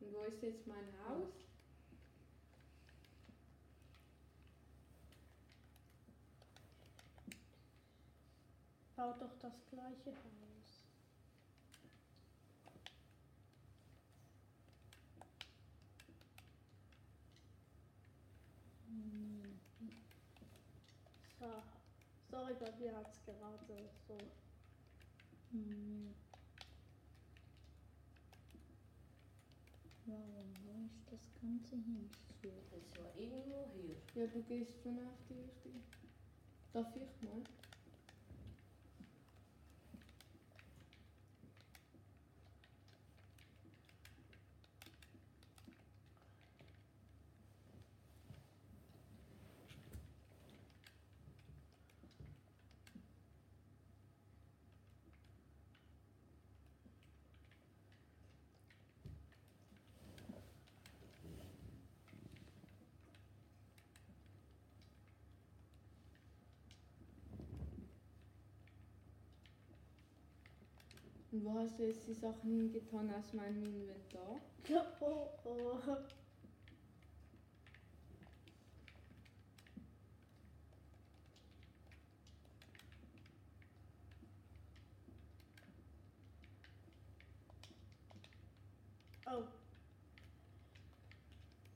Und 0.00 0.12
wo 0.12 0.22
ist 0.24 0.42
jetzt 0.42 0.66
mein 0.66 0.86
Haus? 1.08 1.32
Bau 8.96 9.12
doch 9.18 9.38
das 9.40 9.54
gleiche 9.70 10.10
Haus. 10.10 10.44
So. 21.38 21.62
Sorry, 22.30 22.54
bei 22.54 22.72
mir 22.78 22.96
hat 22.96 23.12
es 23.12 23.24
gerade 23.24 23.90
so. 24.08 24.16
Hm. 25.50 26.14
Warum 30.14 30.52
mache 30.64 30.86
ich 30.86 31.04
das 31.10 31.34
Ganze 31.40 31.74
hier 31.74 31.98
nicht 31.98 32.14
so? 32.40 32.48
Das 32.70 32.98
war 32.98 33.10
irgendwo 33.16 33.68
hier. 33.74 33.96
Ja, 34.14 34.26
du 34.28 34.42
gehst 34.42 34.80
schon 34.82 34.98
auf 35.00 35.18
die 35.28 35.34
richtige. 35.34 35.80
Darf 36.72 36.94
ich 36.94 37.20
mal? 37.22 37.42
Und 71.34 71.44
wo 71.44 71.58
hast 71.58 71.80
du 71.80 71.82
jetzt 71.82 72.06
die 72.06 72.14
Sachen 72.14 72.48
hingetan 72.48 73.12
aus 73.12 73.32
meinem 73.32 73.64
Inventar? 73.64 74.40
Oh, 75.00 75.26
oh. 75.44 75.96
Oh. 89.26 89.42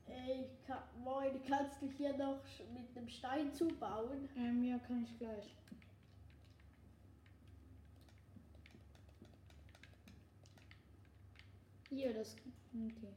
Ey, 0.07 0.51
kann, 0.65 0.79
moin, 1.03 1.33
kannst 1.49 1.83
du 1.83 1.91
hier 1.91 2.17
noch 2.17 2.45
mit 2.73 2.97
einem 2.97 3.09
Stein 3.09 3.53
zubauen? 3.53 4.29
Ähm, 4.37 4.63
ja, 4.63 4.79
kann 4.79 5.03
ich 5.03 5.19
gleich. 5.19 5.57
Hier, 11.99 12.15
das. 12.15 12.37
Okay. 12.73 13.13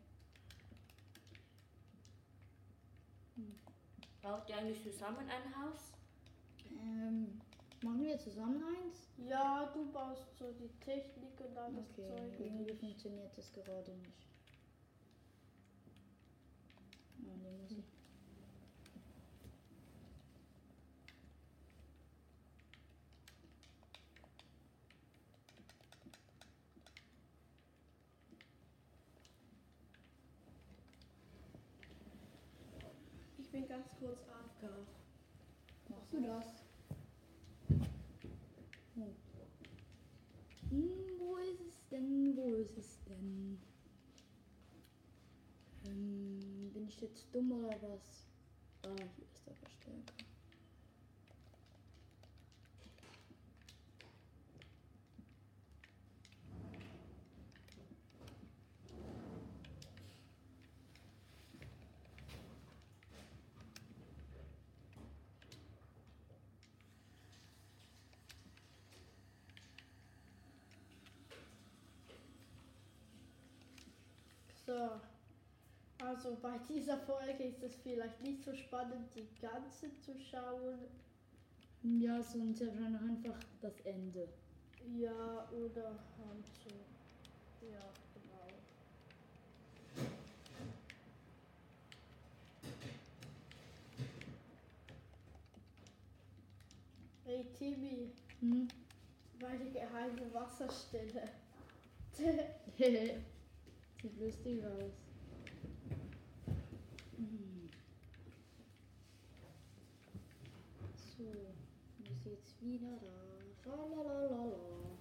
Baut 4.23 4.49
ihr 4.49 4.57
eigentlich 4.57 4.81
zusammen 4.81 5.29
ein 5.29 5.55
Haus? 5.55 5.91
Ähm, 6.81 7.39
machen 7.83 8.03
wir 8.03 8.17
zusammen 8.17 8.63
eins? 8.63 9.07
Ja, 9.17 9.69
du 9.71 9.91
baust 9.91 10.35
so 10.35 10.51
die 10.53 10.69
Technik 10.83 11.39
und 11.41 11.55
alles 11.55 11.85
Okay, 11.91 12.07
Zeug. 12.07 12.39
irgendwie 12.39 12.73
funktioniert 12.73 13.37
das 13.37 13.51
gerade 13.53 13.91
nicht. 13.91 14.25
Ah, 17.19 17.37
nee, 17.37 17.51
muss 17.61 17.71
ich. 17.73 17.85
Ich 33.37 33.50
bin 33.61 33.69
ganz 33.69 33.95
kurz 33.99 34.19
AFK. 34.27 34.69
Machst 35.89 36.13
du 36.13 36.21
das? 36.21 36.63
Hm. 38.95 39.15
Hm, 40.69 41.19
wo 41.19 41.37
ist 41.37 41.61
es 41.61 41.87
denn? 41.89 42.35
Wo 42.35 42.55
ist 42.55 42.77
es 42.77 42.99
denn? 43.03 43.61
Ähm, 45.85 46.71
bin 46.73 46.87
ich 46.87 47.01
jetzt 47.01 47.33
dumm 47.33 47.51
oder 47.51 47.79
was? 47.81 48.25
Ah, 48.83 48.95
hier 49.15 49.25
ist 49.31 49.45
der 49.45 49.55
Verstärker. 49.55 50.21
So. 74.71 75.01
Also 76.13 76.35
bei 76.41 76.57
dieser 76.67 76.97
Folge 76.97 77.41
ist 77.45 77.63
es 77.63 77.73
vielleicht 77.83 78.21
nicht 78.21 78.43
so 78.43 78.53
spannend, 78.53 79.07
die 79.15 79.25
ganze 79.41 79.97
zu 80.01 80.13
schauen. 80.19 80.77
Ja, 81.83 82.21
sonst 82.21 82.59
dann 82.59 82.97
einfach 82.97 83.39
das 83.61 83.79
Ende. 83.85 84.27
Ja, 84.99 85.47
oder 85.51 85.85
halt 85.85 86.45
so. 86.65 86.69
Ja, 87.65 87.79
genau. 88.13 88.51
Hey 97.23 97.45
Timmy, 97.57 98.11
Hm? 98.41 98.67
meine 99.39 99.71
geheime 99.71 100.33
Wasserstelle. 100.33 101.29
Sieht 104.01 104.19
lustig 104.19 104.61
aus. 104.65 104.91
Hm. 107.21 107.69
So, 111.21 111.53
wie 111.99 112.13
sieht's 112.23 112.59
wieder 112.61 112.97
da? 112.99 113.43
Schalalala. 113.63 114.97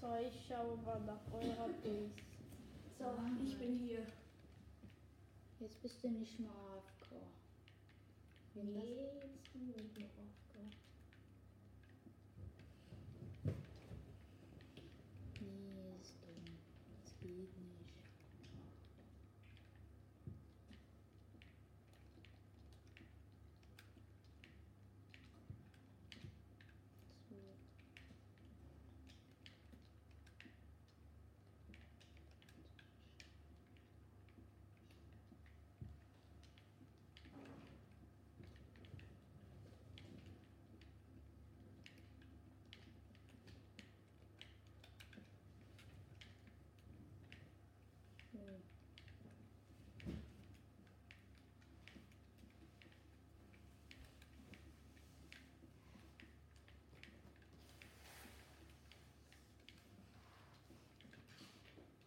So, 0.00 0.06
ich 0.16 0.46
schaue 0.46 0.76
mal 0.78 1.00
nach 1.00 1.20
eurer 1.32 1.68
Base. 1.82 2.10
So, 2.98 3.04
ich 3.44 3.58
bin 3.58 3.78
hier. 3.78 4.06
Jetzt 5.60 5.80
bist 5.82 6.02
du 6.02 6.08
nicht 6.10 6.38
mehr 6.38 6.50
AFK. 6.50 7.16
Wenn 8.54 8.74
das- 8.74 8.84
jetzt 8.84 9.52
bin 9.52 9.68
ich 9.74 9.98
noch 9.98 10.08
AFK. 10.18 10.58
Nee, 15.40 15.96
ist 16.00 16.14
dumm. 16.22 16.58
Das 17.02 17.18
geht 17.20 17.56
nicht. 17.58 17.94
So. 27.28 27.36
So. 48.32 48.38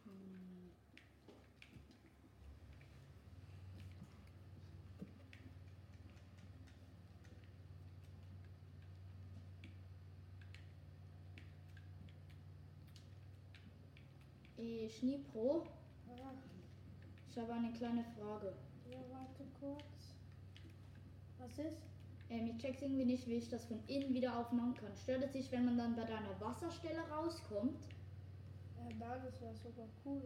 Hm. 0.06 0.72
Eh, 14.62 14.88
Schneepro, 14.88 15.66
ich 17.28 17.38
habe 17.40 17.52
eine 17.54 17.74
kleine 17.74 18.04
Frage. 18.04 18.54
ja, 18.92 19.00
warte 19.10 19.44
kurz. 19.60 20.14
Was 21.40 21.58
ist? 21.58 21.82
Ähm, 22.30 22.46
ich 22.46 22.58
check's 22.58 22.84
irgendwie 22.84 23.06
nicht, 23.06 23.26
wie 23.26 23.38
ich 23.38 23.50
das 23.50 23.66
von 23.66 23.80
innen 23.88 24.14
wieder 24.14 24.38
aufmachen 24.38 24.76
kann. 24.76 24.96
Stört 24.96 25.24
es 25.24 25.34
sich, 25.34 25.52
wenn 25.52 25.66
man 25.66 25.80
dann 25.80 25.96
bei 25.96 26.04
deiner 26.04 26.40
Wasserstelle 26.40 27.02
rauskommt? 27.10 27.88
Äh, 28.78 28.94
nein, 29.00 29.20
das 29.24 29.42
wäre 29.42 29.56
sogar 29.56 29.88
cool. 30.06 30.22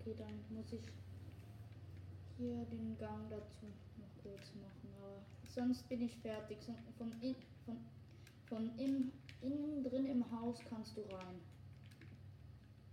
Okay, 0.00 0.14
dann 0.16 0.56
muss 0.56 0.72
ich 0.72 0.86
hier 2.38 2.64
den 2.64 2.96
Gang 2.96 3.28
dazu 3.28 3.66
noch 3.98 4.22
kurz 4.22 4.54
machen. 4.54 4.88
Aber 4.98 5.20
sonst 5.46 5.86
bin 5.90 6.00
ich 6.00 6.16
fertig. 6.16 6.56
Von, 6.96 7.12
in, 7.20 7.36
von, 7.66 7.76
von 8.46 8.78
im, 8.78 9.12
innen 9.42 9.84
drin 9.84 10.06
im 10.06 10.24
Haus 10.40 10.58
kannst 10.70 10.96
du 10.96 11.02
rein. 11.02 11.55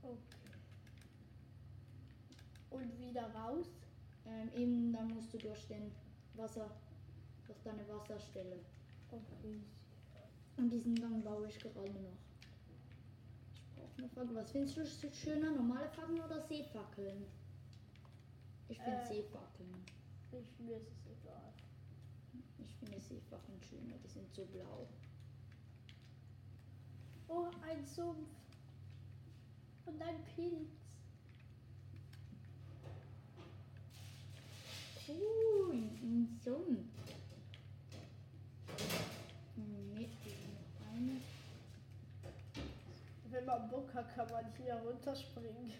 Okay. 0.04 0.18
Und 2.70 3.00
wieder 3.00 3.24
raus? 3.34 3.68
Ähm, 4.26 4.50
eben, 4.56 4.94
dann 4.94 5.08
musst 5.13 5.34
du 5.34 5.38
durch 5.38 5.68
den 5.68 5.92
Wasser, 6.36 6.70
durch 7.46 7.60
deine 7.63 7.88
Wasserstelle. 7.88 8.60
Okay. 9.12 9.60
Und 10.58 10.70
diesen 10.70 10.96
Gang 10.96 11.24
baue 11.24 11.48
ich 11.48 11.58
gerade 11.60 11.80
noch. 11.92 12.18
Ich 13.66 13.76
brauche 13.76 13.98
eine 13.98 14.10
Fackel. 14.10 14.36
Was 14.36 14.52
findest 14.52 14.78
du 14.78 14.82
sch- 14.82 15.13
schöner? 15.13 15.52
Normale 15.52 15.89
Fackeln 15.89 16.20
oder 16.22 16.42
Seefackeln? 16.42 17.26
Ich 18.70 18.80
finde 18.80 18.98
Äh. 19.02 19.08
Seefackeln. 19.08 19.84
Ich, 20.32 20.60
mir 20.66 20.78
ist 20.78 20.88
es 20.88 21.06
egal. 21.12 21.54
Ich 22.60 22.76
finde 22.76 23.00
Seefackeln 23.00 23.62
schöner. 23.62 23.96
Die 24.04 24.08
sind 24.08 24.34
so 24.34 24.46
blau. 24.46 24.88
Oh, 27.28 27.48
ein 27.68 27.86
Sumpf. 27.86 28.28
Und 29.86 30.02
oh, 30.02 30.06
ein 30.06 30.24
Pilz. 30.36 30.69
Uh, 35.08 35.72
ein 35.74 36.39
Sumpf. 36.43 36.80
Nee, 39.56 40.08
noch 40.08 40.93
eine. 40.93 41.22
Wenn 43.30 43.46
man 43.46 43.69
Bock 43.69 43.93
hat, 43.93 44.15
kann 44.15 44.30
man 44.32 44.46
hier 44.58 44.76
runterspringen. 44.76 45.74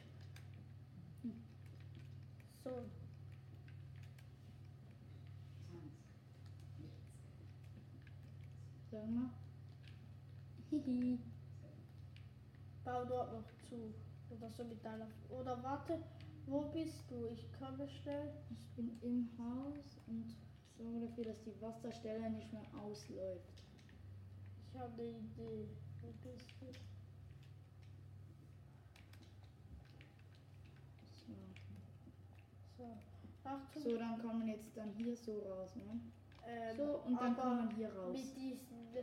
Zu. 13.74 13.94
Oder 14.36 14.50
so 14.52 14.64
mit 14.64 14.84
deiner. 14.84 15.08
Oder 15.30 15.62
warte, 15.64 16.00
wo 16.48 16.62
bist 16.62 17.10
du? 17.10 17.28
Ich 17.28 17.48
komme 17.60 17.88
schnell. 17.88 18.32
Ich 18.52 18.68
bin 18.76 19.00
im 19.02 19.30
Haus 19.38 20.00
und 20.08 20.36
sorge 20.78 21.08
dafür, 21.08 21.26
dass 21.26 21.42
die 21.44 21.62
Wasserstelle 21.62 22.30
nicht 22.30 22.52
mehr 22.52 22.66
ausläuft. 22.82 23.64
Ich 24.68 24.80
habe 24.80 25.02
eine 25.02 25.12
Idee. 25.12 25.68
Wo 26.02 26.12
bist 26.24 26.50
du? 26.60 26.66
So. 31.16 31.34
So. 32.78 32.98
Achtung. 33.44 33.84
so, 33.84 33.98
dann 33.98 34.18
kann 34.20 34.40
man 34.40 34.48
jetzt 34.48 34.76
dann 34.76 34.92
hier 34.94 35.16
so 35.16 35.40
raus, 35.40 35.76
ne? 35.76 36.00
ähm, 36.48 36.76
So, 36.76 37.00
und 37.06 37.22
dann 37.22 37.36
man 37.36 37.76
hier 37.76 37.94
raus. 37.94 38.14
Mit 38.14 38.36
diesen 38.36 38.96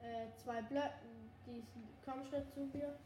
äh, 0.00 0.34
zwei 0.36 0.62
Blöcken, 0.62 1.30
diesen. 1.46 1.88
Komm 2.04 2.24
schnell 2.24 2.46
zu 2.48 2.60
mir. 2.66 2.98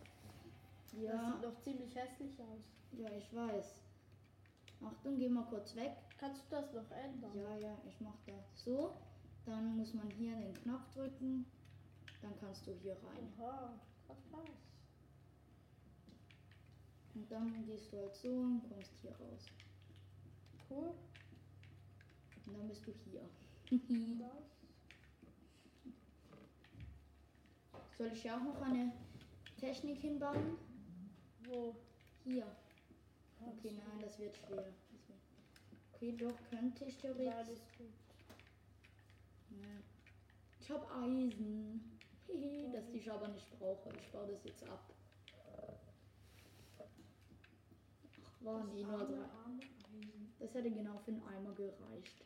Das 0.93 1.03
Ja, 1.03 1.33
sieht 1.33 1.43
noch 1.43 1.61
ziemlich 1.61 1.95
hässlich 1.95 2.41
aus. 2.41 2.65
ja, 2.93 3.11
ich 3.17 3.35
weiß. 3.35 3.75
Achtung, 4.85 5.19
geh 5.19 5.29
mal 5.29 5.45
kurz 5.47 5.75
weg. 5.77 5.93
Kannst 6.19 6.43
du 6.51 6.57
das 6.57 6.73
noch 6.73 6.91
ändern? 6.91 7.31
Ja, 7.35 7.57
ja, 7.57 7.79
ich 7.87 8.01
mach 8.01 8.17
das. 8.27 8.65
So, 8.65 8.95
dann 9.47 9.77
muss 9.77 9.95
man 9.95 10.11
hier 10.11 10.35
den 10.37 10.55
Knopf 10.55 10.89
drücken. 10.93 11.47
Dann 12.21 12.39
kannst 12.41 12.67
du 12.67 12.73
hier 12.73 12.93
rein. 12.95 13.33
Was 13.39 14.31
war's? 14.33 14.51
Und 17.15 17.31
dann 17.31 17.65
gehst 17.67 17.93
du 17.93 17.99
halt 17.99 18.15
so 18.15 18.29
und 18.29 18.63
kommst 18.69 18.93
hier 19.01 19.13
raus. 19.13 19.47
Cool. 20.71 20.95
Und 22.47 22.57
dann 22.59 22.69
bist 22.69 22.87
du 22.87 22.93
hier. 22.93 23.23
Soll 27.99 28.11
ich 28.13 28.25
ja 28.25 28.37
auch 28.37 28.43
noch 28.43 28.61
eine 28.63 28.93
Technik 29.59 29.99
hinbauen? 29.99 30.57
Wo? 31.45 31.75
Hier. 32.25 32.47
Okay, 33.41 33.73
nein, 33.73 34.01
das 34.01 34.19
wird 34.19 34.37
schwer. 34.37 34.73
Okay, 35.93 36.17
doch, 36.17 36.37
könnte 36.51 36.85
ich 36.85 36.97
theoretisch. 36.99 37.55
ist 37.55 37.79
gut. 37.79 37.93
Ja. 39.51 39.83
Ich 40.61 40.71
hab 40.71 40.91
Eisen. 40.97 41.99
Das 42.73 42.89
ich 42.93 43.11
aber 43.11 43.29
nicht 43.29 43.51
brauche. 43.59 43.91
Ich 44.01 44.11
baue 44.11 44.27
das 44.29 44.45
jetzt 44.45 44.69
ab. 44.69 44.91
Ach, 48.25 48.45
waren 48.45 48.71
die 48.71 48.85
nur 48.85 48.99
drei. 48.99 49.29
Das 50.39 50.55
hätte 50.55 50.71
genau 50.71 50.99
für 50.99 51.13
einen 51.13 51.23
Eimer 51.23 51.55
gereicht. 51.55 52.25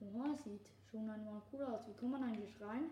Oha, 0.00 0.36
sieht 0.36 0.68
schon 0.90 1.08
einmal 1.08 1.40
cool 1.52 1.62
aus. 1.62 1.86
Wie 1.86 1.94
kommt 1.94 2.12
man 2.12 2.24
eigentlich 2.24 2.60
rein? 2.60 2.90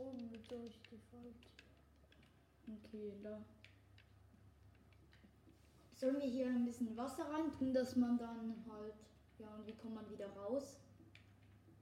Oben 0.00 0.30
durch 0.48 0.80
die 0.90 0.98
Front. 1.10 1.36
Okay, 2.66 3.12
da. 3.22 3.44
Sollen 5.94 6.20
wir 6.20 6.28
hier 6.28 6.46
ein 6.46 6.64
bisschen 6.64 6.96
Wasser 6.96 7.24
rein 7.30 7.52
tun, 7.52 7.74
dass 7.74 7.96
man 7.96 8.16
dann 8.16 8.64
halt. 8.70 8.94
Ja, 9.38 9.54
und 9.54 9.66
wie 9.66 9.74
kommt 9.74 9.94
man 9.94 10.10
wieder 10.10 10.28
raus? 10.30 10.80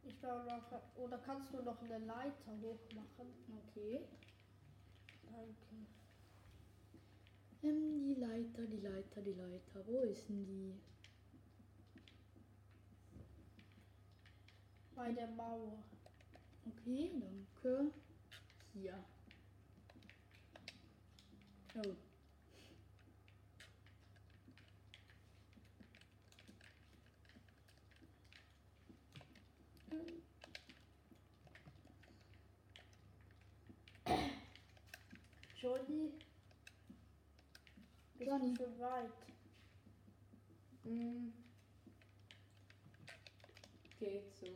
Ich 0.04 0.20
noch. 0.22 0.96
Oder 0.96 1.18
kannst 1.18 1.52
du 1.52 1.62
noch 1.62 1.80
eine 1.82 1.98
Leiter 1.98 2.52
hochmachen? 2.60 3.28
Okay. 3.68 4.00
Danke. 5.24 5.86
Ähm, 7.62 8.02
die 8.04 8.14
Leiter, 8.14 8.66
die 8.66 8.80
Leiter, 8.80 9.22
die 9.22 9.34
Leiter. 9.34 9.86
Wo 9.86 10.00
ist 10.00 10.28
denn 10.28 10.44
die? 10.44 10.74
Bei 14.96 15.12
der 15.12 15.28
Mauer. 15.28 15.84
Okay, 16.66 17.12
danke. 17.20 17.92
Hier. 18.80 18.94
Oh. 21.74 21.82
Johnny? 35.60 36.12
Bist 38.16 38.30
Johnny. 38.30 38.54
du 38.54 38.64
schon 38.64 38.78
weit? 38.78 39.10
Mm. 40.84 41.32
Geht 43.98 44.36
so. 44.36 44.46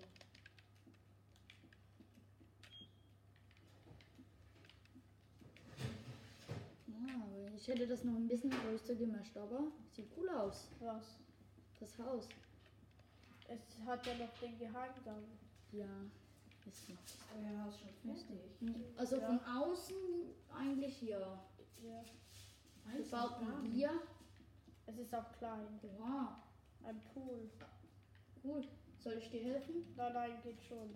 Ich 7.56 7.68
hätte 7.68 7.86
das 7.86 8.04
noch 8.04 8.14
ein 8.14 8.28
bisschen 8.28 8.50
größer 8.50 8.94
gemischt, 8.94 9.36
aber 9.36 9.64
sieht 9.90 10.06
cool 10.16 10.28
aus. 10.30 10.68
Was? 10.80 11.18
Das 11.80 11.98
Haus. 11.98 12.28
Es 13.48 13.60
hat 13.86 14.06
ja 14.06 14.14
noch 14.14 14.32
den 14.38 14.58
Geheimgang. 14.58 15.24
Ja, 15.72 15.86
ist 16.66 16.88
noch. 16.88 16.96
Euer 17.36 17.64
Haus 17.64 17.78
schon 17.80 17.88
fertig. 18.14 18.86
Also 18.96 19.16
Ja. 19.16 19.26
von 19.26 19.40
außen 19.44 19.96
eigentlich 20.56 21.02
ja. 21.02 21.18
Ja. 21.82 22.04
Gebaut 22.96 23.40
mit 23.40 23.72
Bier. 23.72 23.90
Es 24.86 24.98
ist 24.98 25.14
auch 25.14 25.32
klein. 25.38 25.80
Wow, 25.98 26.28
Ein 26.84 27.00
Pool. 27.12 27.50
cool. 28.44 28.64
Soll 28.98 29.14
ich 29.14 29.30
dir 29.30 29.42
helfen? 29.42 29.84
Nein, 29.96 30.12
nein, 30.12 30.42
geht 30.42 30.62
schon. 30.62 30.94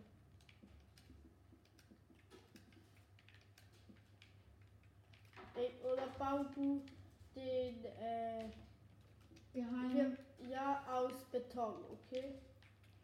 Oder 5.82 6.08
bau 6.18 6.44
du 6.54 6.82
den, 7.34 7.84
äh, 7.84 8.50
Geheim. 9.52 9.90
hier, 9.90 10.16
ja, 10.50 10.84
aus 10.90 11.24
Beton, 11.32 11.82
okay? 11.90 12.38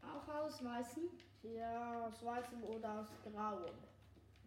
Auch 0.03 0.29
aus 0.29 0.63
weißen. 0.63 1.09
Ja, 1.43 2.07
aus 2.07 2.25
weißem 2.25 2.63
oder 2.65 3.01
aus 3.01 3.09
grauem. 3.23 3.75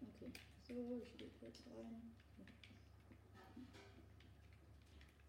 Okay. 0.02 0.32
So, 0.68 1.00
ich 1.02 1.18
gehe 1.18 1.30
kurz 1.40 1.64
rein. 1.68 2.12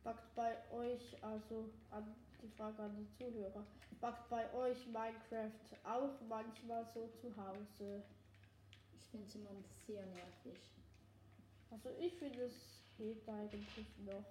Backt 0.05 0.35
bei 0.35 0.57
euch, 0.71 1.17
also 1.25 1.71
an 1.91 2.15
die 2.43 2.49
Frage 2.49 2.83
an 2.83 2.97
die 2.97 3.11
Zuhörer, 3.17 3.67
backt 4.01 4.29
bei 4.29 4.53
euch 4.55 4.87
Minecraft 4.87 5.51
auch 5.83 6.21
manchmal 6.29 6.87
so 6.95 7.09
zu 7.21 7.35
Hause? 7.37 8.05
Ich 8.97 9.09
finde 9.09 9.27
es 9.27 9.35
immer 9.35 9.51
sehr 9.87 10.07
nervig. 10.07 10.76
Also 11.77 11.91
ich 12.01 12.15
finde 12.15 12.45
es 12.45 12.81
geht 12.97 13.29
eigentlich 13.29 13.87
noch, 14.07 14.25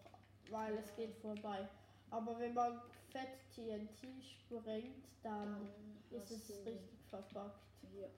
weil 0.49 0.75
es 0.77 0.95
geht 0.95 1.15
vorbei. 1.17 1.67
Aber 2.09 2.39
wenn 2.39 2.55
man 2.55 2.81
fett 3.11 3.37
TNT 3.53 4.23
sprengt, 4.23 5.05
dann 5.21 5.69
ist 6.09 6.31
hast 6.31 6.49
es 6.49 6.65
richtig 6.65 6.99
verpackt. 7.07 7.61
Hier. 7.91 8.09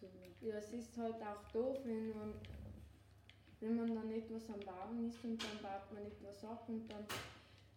So. 0.00 0.06
Ja, 0.40 0.56
es 0.58 0.72
ist 0.72 0.96
halt 0.96 1.16
auch 1.16 1.50
doof, 1.52 1.78
wenn 1.84 2.10
man, 2.10 2.34
wenn 3.60 3.76
man 3.76 3.92
dann 3.92 4.12
etwas 4.12 4.48
am 4.50 4.60
Bauen 4.60 5.08
ist 5.08 5.24
und 5.24 5.42
dann 5.42 5.62
baut 5.62 5.92
man 5.92 6.06
etwas 6.06 6.44
ab 6.44 6.64
und 6.68 6.86
dann, 6.88 7.04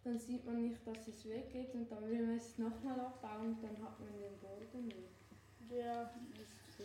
dann 0.04 0.16
sieht 0.16 0.44
man 0.44 0.62
nicht, 0.62 0.86
dass 0.86 1.08
es 1.08 1.28
weggeht 1.28 1.74
und 1.74 1.90
dann 1.90 2.08
will 2.08 2.24
man 2.24 2.36
es 2.36 2.56
nochmal 2.56 3.00
abbauen 3.00 3.54
und 3.54 3.62
dann 3.64 3.82
hat 3.82 3.98
man 3.98 4.12
den 4.12 4.38
Boden 4.38 4.86
nicht. 4.86 5.76
Ja, 5.76 6.02
Ist 6.40 6.78
so. 6.78 6.84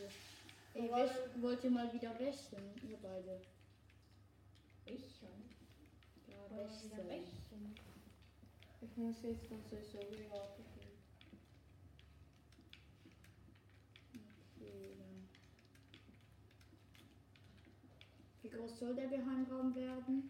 Weil- 0.75 0.91
wäsch, 0.91 1.11
wollt 1.41 1.63
ihr 1.63 1.71
mal 1.71 1.91
wieder 1.93 2.19
wäschen, 2.19 2.59
ihr 2.87 2.97
beide? 3.01 3.41
Ich 4.85 5.17
schon. 5.17 5.29
Ja, 6.27 6.37
wäschen? 7.07 7.75
Ich 8.81 8.97
muss 8.97 9.21
jetzt 9.23 9.49
dann 9.49 9.63
sowieso 9.63 9.99
wieder 9.99 10.35
abgehen. 10.35 10.65
Okay. 14.57 14.97
Wie 18.41 18.49
groß 18.49 18.79
soll 18.79 18.95
der 18.95 19.07
Geheimraum 19.07 19.73
werden? 19.75 20.29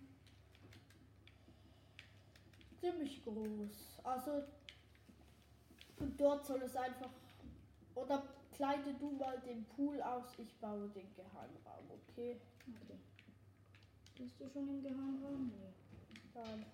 ziemlich 2.86 3.24
groß. 3.24 4.00
Also 4.04 4.44
und 5.98 6.20
dort 6.20 6.46
soll 6.46 6.62
es 6.62 6.76
einfach 6.76 7.10
oder 7.96 8.24
kleide 8.56 8.94
du 8.94 9.12
mal 9.12 9.40
den 9.42 9.66
Pool 9.66 10.02
aus, 10.02 10.26
ich 10.38 10.54
baue 10.60 10.90
den 10.90 11.14
Geheimraum, 11.16 11.92
okay? 11.92 12.40
Okay. 12.68 13.00
Bist 14.18 14.40
du 14.40 14.50
schon 14.50 14.70
im 14.70 14.82
Geheimraum? 14.82 15.48
Nee. 15.48 15.74
Dann 16.34 16.66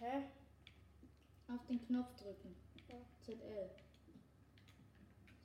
Hä? 0.00 0.24
Auf 1.48 1.66
den 1.66 1.86
Knopf 1.86 2.14
drücken. 2.16 2.54
Ja. 2.88 2.96
ZL. 3.20 3.70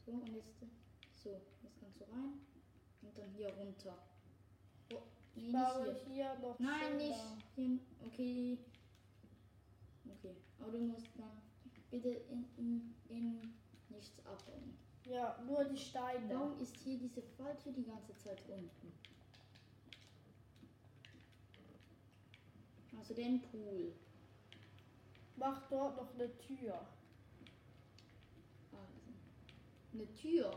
So, 0.06 0.12
und 0.14 0.34
jetzt. 0.34 0.60
So, 1.22 1.42
jetzt 1.64 1.80
kannst 1.80 2.00
du 2.00 2.06
rein. 2.06 2.40
Und 3.02 3.18
dann 3.18 3.32
hier 3.36 3.54
runter. 3.54 3.98
Oh, 4.94 5.02
nee, 5.36 5.42
nicht 5.42 5.52
Baue 5.52 5.94
hier. 6.06 6.14
hier 6.14 6.40
noch 6.40 6.60
Nein, 6.60 7.00
Schilder. 7.00 7.06
nicht. 7.06 7.46
Hier, 7.56 7.80
okay. 8.06 8.58
Aber 10.60 10.72
du 10.72 10.80
musst 10.80 11.10
dann 11.18 11.42
bitte 11.92 12.10
in, 12.10 12.46
in, 12.58 12.96
in 13.10 13.54
nichts 13.90 14.20
abbauen. 14.26 14.78
Ja, 15.06 15.40
nur 15.46 15.64
die 15.66 15.78
Steine. 15.78 16.34
Warum 16.34 16.60
ist 16.60 16.76
hier 16.78 16.98
diese 16.98 17.22
Falltür 17.22 17.72
die 17.72 17.86
ganze 17.86 18.18
Zeit 18.18 18.42
unten? 18.48 18.92
Also 22.98 23.14
den 23.14 23.40
Pool. 23.42 23.94
Mach 25.36 25.68
dort 25.70 25.98
noch 25.98 26.14
eine 26.16 26.36
Tür. 26.38 26.74
Also. 28.72 29.14
Eine 29.94 30.16
Tür. 30.16 30.52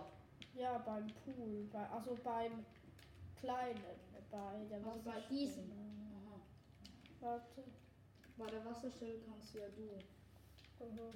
Ja, 0.55 0.79
beim 0.79 1.07
Pool. 1.09 1.69
Bei, 1.71 1.87
also 1.91 2.17
beim 2.25 2.65
kleinen. 3.37 3.83
Bei 4.31 4.65
der 4.71 4.87
Also 4.87 5.03
bei 5.05 5.21
diesem. 5.29 5.71
Aha. 5.71 6.41
Warte. 7.21 7.65
Bei 8.39 8.47
der 8.47 8.65
Wasserstelle 8.65 9.19
kannst 9.27 9.53
ja 9.55 9.69
du. 9.69 9.99
Mhm. 10.85 11.11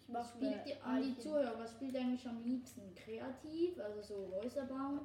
Ich 0.00 0.12
Was 0.12 0.30
spielt 0.30 0.66
die, 0.66 0.74
an 0.82 1.02
die 1.02 1.16
Zuhörer, 1.16 1.58
was 1.58 1.70
spielt 1.70 1.96
eigentlich 1.96 2.26
am 2.26 2.42
liebsten? 2.42 2.94
Kreativ, 2.96 3.78
also 3.78 4.02
so 4.02 4.32
Häuser 4.34 4.64
bauen 4.64 5.00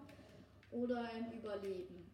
oder 0.71 1.09
im 1.13 1.31
Überleben? 1.31 2.09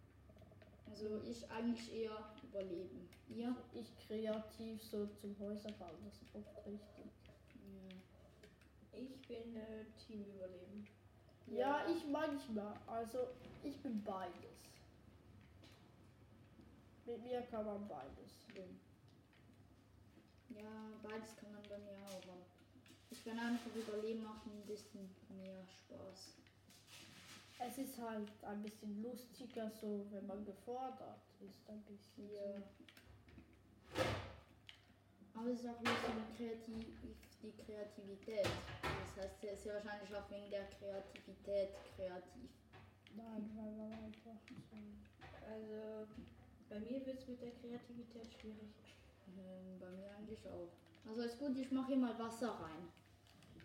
Also 0.90 1.22
ich 1.26 1.50
eigentlich 1.50 1.92
eher 1.92 2.34
Überleben. 2.44 3.10
Ihr? 3.30 3.56
Ich 3.74 3.98
kreativ 4.06 4.84
so 4.84 5.08
zum 5.08 5.36
Häuserbauen, 5.40 5.98
das 6.06 6.22
ist 6.22 6.36
oft 6.36 6.58
richtig. 6.68 7.06
Ja. 7.56 9.00
Ich 9.00 9.28
bin 9.28 9.56
äh, 9.56 9.86
Team 10.06 10.26
Überleben. 10.36 10.88
Ja, 11.48 11.86
ich 11.90 12.06
manchmal. 12.08 12.76
Also 12.86 13.30
ich 13.64 13.82
bin 13.82 14.04
beides. 14.04 14.73
Mit 17.06 17.24
mir 17.24 17.42
kann 17.44 17.66
man 17.66 17.88
beides. 17.88 18.44
Schlimm. 18.46 18.80
Ja, 20.50 20.92
beides 21.02 21.36
kann 21.36 21.52
man 21.54 21.64
bei 21.64 21.78
mir 21.78 21.98
auch. 22.08 22.24
Aber 22.24 22.46
ich 23.10 23.24
bin 23.24 23.38
einfach 23.38 23.76
Überleben 23.76 24.24
macht 24.24 24.46
ein 24.46 24.66
bisschen 24.66 25.10
mehr 25.30 25.66
Spaß. 25.68 26.36
Es 27.60 27.78
ist 27.78 27.98
halt 28.00 28.30
ein 28.44 28.62
bisschen 28.62 29.02
lustiger 29.02 29.70
so, 29.70 30.06
wenn 30.12 30.28
man 30.28 30.46
gefordert 30.46 31.22
ist. 31.40 31.70
Ein 31.70 31.82
bisschen. 31.84 32.30
Ja. 32.30 32.62
Aber 35.36 35.50
es 35.50 35.60
ist 35.60 35.68
auch 35.68 35.82
lustig 35.82 36.16
mit 36.16 36.38
Kreativ 36.38 36.86
die 37.44 37.52
Kreativität. 37.52 38.48
Das 38.82 39.26
heißt, 39.26 39.44
er 39.44 39.54
ist 39.54 39.66
ja 39.66 39.74
wahrscheinlich 39.74 40.16
auch 40.16 40.30
wegen 40.32 40.50
der 40.50 40.66
Kreativität 40.68 41.70
kreativ. 41.96 42.50
Nein, 43.16 43.52
weil 43.56 43.72
man 43.74 43.92
einfach 43.92 44.40
so. 44.48 44.78
Also 45.46 46.08
bei 46.74 46.80
mir 46.80 47.06
wird 47.06 47.20
es 47.20 47.28
mit 47.28 47.40
der 47.40 47.52
Kreativität 47.52 48.34
schwierig. 48.34 48.74
Ähm, 49.28 49.80
bei 49.80 49.90
mir 49.92 50.10
eigentlich 50.18 50.40
auch. 50.48 50.72
Also 51.08 51.22
ist 51.22 51.38
gut, 51.38 51.56
ich 51.58 51.72
mache 51.72 51.88
hier 51.90 51.98
mal 51.98 52.18
Wasser 52.18 52.50
rein. 52.50 52.88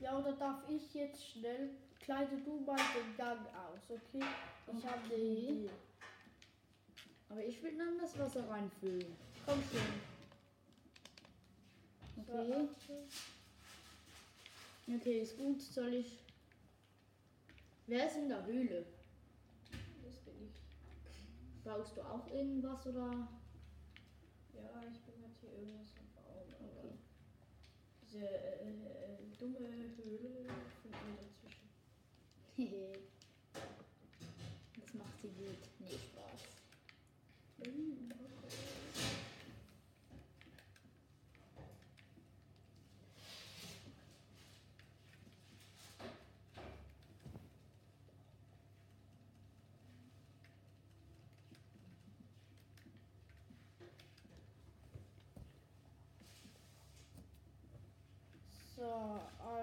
Ja, 0.01 0.19
oder 0.19 0.33
darf 0.33 0.69
ich 0.69 0.93
jetzt 0.95 1.27
schnell? 1.27 1.71
Kleide 2.01 2.37
du 2.37 2.61
mal 2.61 2.77
den 2.77 3.17
Gang 3.17 3.41
aus, 3.55 3.91
okay? 3.91 4.23
Ich 4.77 4.85
habe 4.85 4.99
eine 5.05 5.15
Okay. 5.15 5.33
Idee. 5.39 5.71
Aber 7.31 7.45
ich 7.45 7.63
will 7.63 7.77
dann 7.79 7.99
das 7.99 8.19
Wasser 8.19 8.49
reinfüllen. 8.49 9.17
Komm 9.47 9.63
schon. 9.63 9.81
Okay. 12.27 12.69
Okay, 14.87 15.21
ist 15.21 15.37
gut. 15.39 15.63
Soll 15.63 15.95
ich. 15.95 16.19
Wer 17.87 18.07
ist 18.07 18.17
in 18.17 18.29
der 18.29 18.45
Höhle? 18.45 18.85
Brauchst 21.69 21.99
du 21.99 22.01
auch 22.01 22.27
irgendwas 22.29 22.87
oder? 22.87 23.29
Ja, 24.55 24.81
ich 24.91 25.01
bin 25.03 25.23
halt 25.23 25.37
hier 25.39 25.53
irgendwas 25.53 25.93
am 25.99 26.07
Bauen. 26.15 26.55
Aber 26.59 26.81
Okay. 26.81 26.97
diese 28.01 28.27
äh, 28.27 29.37
dumme 29.39 29.59
Höhle 29.59 30.49
von 30.81 30.91
mir 30.91 31.19
dazwischen. 31.21 31.69
Hehe. 32.57 32.93
das 34.81 34.95
macht 34.95 35.21
sie 35.21 35.29
gut. 35.29 35.59
Nee, 35.81 35.91
Spaß. 35.91 36.59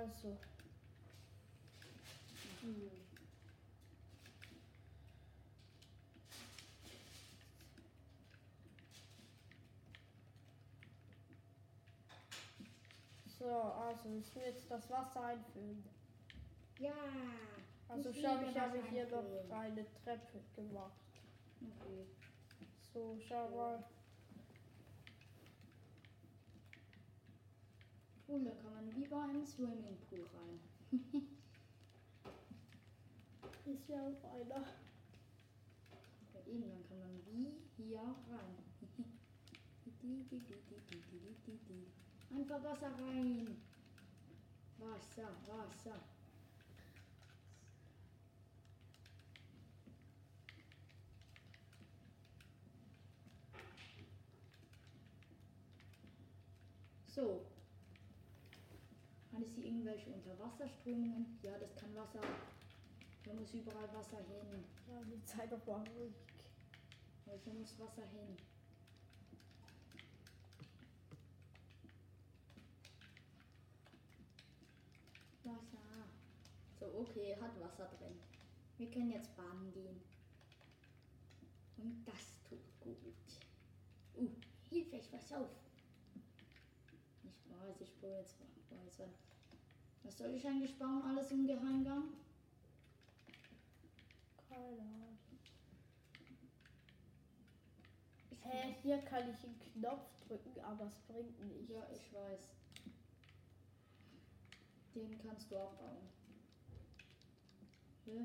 So, 0.05 0.11
also. 0.11 0.37
Hm. 2.61 2.91
So, 13.39 13.49
also 13.49 14.09
ich 14.17 14.35
will 14.35 14.43
jetzt 14.43 14.69
das 14.69 14.89
Wasser 14.89 15.21
einfüllen. 15.21 15.83
Ja. 16.79 16.91
Also 17.89 18.13
schau, 18.13 18.41
ich 18.41 18.57
habe 18.57 18.81
hier 18.89 19.07
noch 19.09 19.51
eine 19.51 19.85
Treppe 20.03 20.39
gemacht. 20.55 20.93
Okay. 21.61 22.05
So, 22.93 23.17
schau 23.27 23.49
mal. 23.49 23.83
Cool, 28.27 28.43
da 28.43 28.51
kann 28.51 28.73
man 28.73 28.95
wie 28.95 29.05
bei 29.07 29.21
einem 29.21 29.45
Swimmingpool 29.45 30.25
rein. 30.33 30.59
Ist 33.65 33.87
ja 33.89 34.01
auch 34.01 34.23
einer. 34.33 34.65
Ja, 36.33 36.39
eben, 36.47 36.69
dann 36.69 36.83
kann 36.87 36.99
man 36.99 37.21
wie 37.27 37.53
hier 37.77 37.99
rein. 37.99 38.55
Einfach 42.35 42.63
Wasser 42.63 42.91
rein. 42.99 43.61
Wasser, 44.79 45.29
Wasser. 45.47 45.99
So. 57.07 57.54
Hier 59.65 59.73
irgendwelche 59.73 60.11
Unterwasserströmungen? 60.11 61.39
Ja, 61.41 61.57
das 61.57 61.75
kann 61.75 61.95
Wasser. 61.95 62.21
Da 63.23 63.33
muss 63.33 63.51
überall 63.51 63.91
Wasser 63.95 64.19
hin. 64.19 64.63
Ja, 64.87 65.01
die 65.03 65.25
Zeit 65.25 65.51
doch 65.51 65.65
mal 65.65 65.83
ruhig. 65.87 66.13
Aber 67.25 67.35
hier 67.43 67.53
muss 67.55 67.79
Wasser 67.79 68.03
hin. 68.03 68.37
Wasser. 75.43 76.09
So, 76.79 76.85
okay, 76.99 77.35
hat 77.41 77.59
Wasser 77.59 77.85
drin. 77.97 78.19
Wir 78.77 78.91
können 78.91 79.09
jetzt 79.09 79.35
baden 79.35 79.71
gehen. 79.73 79.99
Und 81.77 82.05
das 82.05 82.43
tut 82.47 82.79
gut. 82.81 83.15
Uh, 84.15 84.29
Hilfe, 84.69 84.97
ich 84.97 85.11
weiß 85.11 85.33
auf. 85.33 85.49
Ich 87.23 87.51
weiß, 87.51 87.81
ich 87.81 87.95
baue 87.95 88.17
jetzt 88.17 88.39
weiter. 88.69 89.09
Was 90.05 90.19
soll 90.19 90.35
ich 90.35 90.45
eigentlich 90.47 90.77
bauen? 90.77 91.01
Alles 91.01 91.31
im 91.31 91.47
Geheimgang? 91.47 92.03
Keine 94.47 94.79
Ahnung. 94.79 95.17
Hä, 98.43 98.75
hier 98.83 98.99
kann 98.99 99.27
ich 99.31 99.43
einen 99.43 99.59
Knopf 99.59 100.07
drücken, 100.27 100.59
aber 100.61 100.85
es 100.85 100.99
bringt 101.07 101.39
nichts. 101.43 101.71
Ja, 101.71 101.87
ich 101.91 102.13
weiß. 102.13 102.39
Den 104.93 105.17
kannst 105.17 105.51
du 105.51 105.57
abbauen. 105.57 106.07
Ja? 108.05 108.21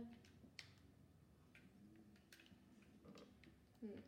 Hm. 3.80 4.04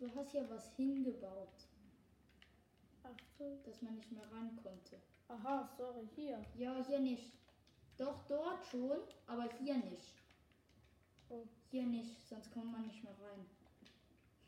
Du 0.00 0.14
hast 0.16 0.34
ja 0.34 0.50
was 0.50 0.74
hingebaut, 0.74 1.68
Ach. 3.04 3.10
Dass 3.64 3.82
man 3.82 3.96
nicht 3.96 4.12
mehr 4.12 4.30
ran 4.30 4.56
konnte. 4.62 5.00
Aha, 5.28 5.68
sorry, 5.76 6.08
hier. 6.14 6.40
Ja, 6.56 6.84
hier 6.86 7.00
nicht. 7.00 7.32
Doch 7.96 8.22
dort 8.28 8.64
schon, 8.66 9.00
aber 9.26 9.48
hier 9.58 9.76
nicht. 9.76 10.14
Oh. 11.28 11.44
Hier 11.70 11.86
nicht, 11.86 12.28
sonst 12.28 12.52
kommt 12.52 12.70
man 12.70 12.86
nicht 12.86 13.02
mehr 13.02 13.16
rein. 13.18 13.46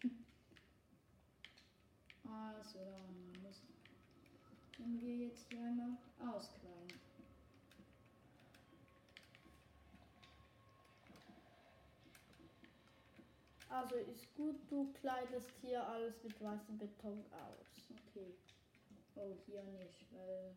also, 2.30 2.78
dann 2.78 3.42
muss. 3.42 3.62
Wenn 4.76 5.00
wir 5.00 5.16
jetzt 5.16 5.48
hier 5.48 5.62
einmal 5.62 5.96
auskleiden. 6.18 7.00
Also 13.74 13.96
ist 13.96 14.32
gut, 14.36 14.54
du 14.70 14.92
kleidest 14.92 15.50
hier 15.60 15.84
alles 15.84 16.22
mit 16.22 16.40
weißem 16.40 16.78
Beton 16.78 17.24
aus. 17.32 17.90
Okay. 17.90 18.32
Oh, 19.16 19.34
hier 19.46 19.64
nicht, 19.64 20.06
weil 20.12 20.56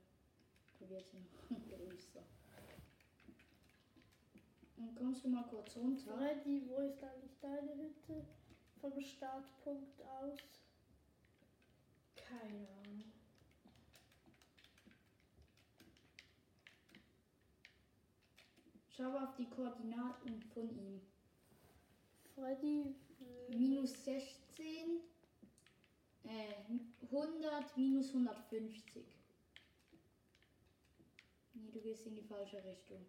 der 0.80 0.90
wird 0.90 1.06
hier 1.10 1.22
noch 1.22 1.68
größer. 1.68 2.22
Dann 4.76 4.94
kommst 4.94 5.26
du 5.26 5.30
mal 5.30 5.46
kurz 5.50 5.76
runter. 5.76 6.16
Freddy, 6.16 6.70
wo 6.70 6.78
ist 6.82 7.04
eigentlich 7.04 7.40
deine 7.42 7.74
Hütte 7.76 8.24
vom 8.80 9.02
Startpunkt 9.02 10.00
aus? 10.04 10.38
Keine 12.16 12.68
Ahnung. 12.70 13.04
Schau 18.90 19.18
auf 19.18 19.36
die 19.36 19.50
Koordinaten 19.50 20.40
von 20.54 20.70
ihm. 20.70 21.02
Freddy, 22.38 22.96
Minus 23.50 23.94
16, 24.06 25.02
äh, 26.24 26.54
100, 27.12 27.78
minus 27.78 28.10
150. 28.10 29.06
Nee, 31.56 31.72
du 31.72 31.82
gehst 31.82 32.06
in 32.06 32.16
die 32.16 32.22
falsche 32.22 32.64
Richtung. 32.64 33.04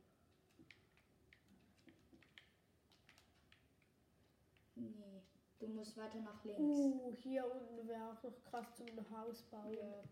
Nee, 4.77 5.23
du 5.59 5.67
musst 5.69 5.97
weiter 5.99 6.21
nach 6.21 6.43
links. 6.45 6.63
uh, 6.63 7.15
hier 7.23 7.45
unten 7.53 7.87
wäre 7.87 8.11
auch 8.13 8.23
noch 8.23 8.45
krass 8.45 8.77
zum 8.77 9.11
Haus 9.11 9.43
bauen. 9.51 9.75
Ja. 9.75 10.05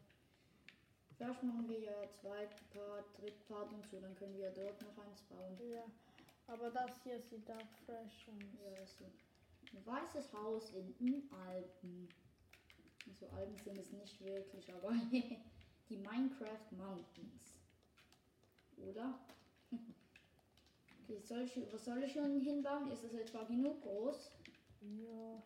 Vielleicht 1.16 1.42
machen 1.42 1.68
wir 1.70 1.80
ja 1.80 2.10
Zweitpart, 2.20 3.18
Drittpart 3.18 3.72
und 3.72 3.86
so, 3.86 3.98
dann 3.98 4.14
können 4.16 4.36
wir 4.36 4.50
dort 4.50 4.82
noch 4.82 4.98
eins 4.98 5.22
bauen. 5.22 5.56
Ja, 5.70 5.84
aber 6.46 6.70
das 6.70 7.02
hier 7.02 7.20
sieht 7.20 7.50
auch 7.50 7.68
fresh 7.84 8.28
aus. 8.28 8.58
Ja, 8.62 8.70
das 8.78 8.96
so. 8.98 9.04
Ein 9.72 9.86
weißes 9.86 10.32
Haus 10.32 10.72
in 10.72 10.96
den 10.98 11.30
Alpen. 11.32 12.08
Also 13.08 13.26
Alpen 13.28 13.56
sind 13.58 13.78
es 13.78 13.92
nicht 13.92 14.20
wirklich, 14.24 14.72
aber 14.72 14.92
die 15.88 15.96
Minecraft 15.96 16.72
Mountains. 16.72 17.56
Oder? 18.76 19.18
Okay, 21.02 21.20
soll 21.20 21.42
ich, 21.42 21.56
was 21.72 21.84
soll 21.84 22.02
ich 22.02 22.12
schon 22.12 22.40
hinbauen? 22.40 22.90
Ist 22.90 23.04
das 23.04 23.14
etwa 23.14 23.44
genug 23.44 23.80
groß? 23.82 24.32
Ja. 24.80 25.42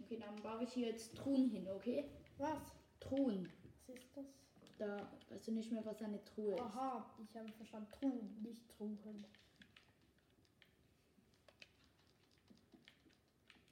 Okay, 0.00 0.18
dann 0.18 0.36
baue 0.36 0.62
ich 0.62 0.72
hier 0.72 0.88
jetzt 0.88 1.16
Truhen 1.16 1.50
hin, 1.50 1.68
okay? 1.68 2.08
Was? 2.38 2.62
Truhen. 3.00 3.52
Was 3.86 3.96
ist 3.96 4.16
das? 4.16 4.37
Da 4.78 5.10
weißt 5.28 5.48
du 5.48 5.52
nicht 5.52 5.72
mehr, 5.72 5.84
was 5.84 6.00
eine 6.02 6.24
Truhe 6.24 6.54
ist. 6.54 6.60
Aha, 6.60 7.04
ich 7.22 7.36
habe 7.36 7.52
verstanden, 7.52 7.90
Truhen, 7.90 8.42
nicht 8.42 8.68
Truhen. 8.70 9.26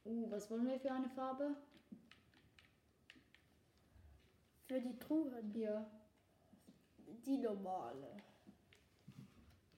Uh, 0.04 0.30
was 0.30 0.50
wollen 0.50 0.66
wir 0.66 0.78
für 0.78 0.92
eine 0.92 1.08
Farbe? 1.08 1.56
Für 4.66 4.80
die 4.80 4.98
Truhen, 4.98 5.52
Hier. 5.52 5.86
die 7.24 7.38
normale. 7.38 8.16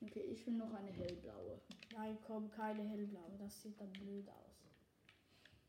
Okay, 0.01 0.21
ich 0.21 0.47
will 0.47 0.55
noch 0.55 0.73
eine 0.73 0.93
hellblaue. 0.93 1.61
Nein, 1.93 2.19
komm, 2.27 2.51
keine 2.51 2.83
hellblaue, 2.83 3.37
das 3.39 3.63
sieht 3.63 3.79
dann 3.81 3.93
blöd 3.93 4.29
aus. 4.31 4.65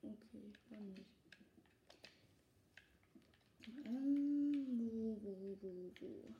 Okay, 0.04 0.54
dann 0.69 0.89
nicht. 0.89 1.19
Ähm, 3.86 4.80
wo, 4.80 5.17
wo, 5.22 5.58
wo, 5.62 5.91
wo? 6.00 6.34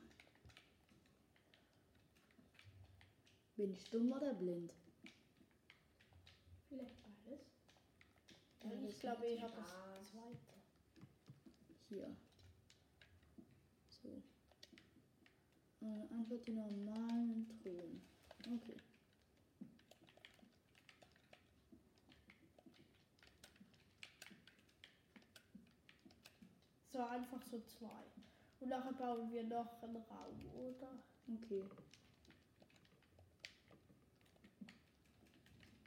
Bin 3.60 3.74
ich 3.74 3.90
dumm 3.90 4.10
oder 4.10 4.32
blind? 4.32 4.72
Vielleicht 6.70 6.96
beides. 7.02 7.40
Ja, 8.62 8.88
ich 8.88 8.98
glaube, 9.00 9.26
ich 9.26 9.42
habe 9.42 9.52
das 9.54 10.10
zweite. 10.10 10.54
Hier. 11.90 12.16
So. 14.02 14.22
Äh, 15.82 16.08
einfach 16.10 16.42
die 16.46 16.52
normalen 16.52 17.46
Thron. 17.62 18.00
Okay. 18.46 18.76
So, 26.94 27.02
einfach 27.02 27.42
so 27.42 27.60
zwei. 27.60 28.06
Und 28.60 28.70
nachher 28.70 28.94
bauen 28.94 29.30
wir 29.30 29.44
noch 29.44 29.82
einen 29.82 29.96
Raum, 29.96 30.46
oder? 30.54 30.98
Okay. 31.28 31.62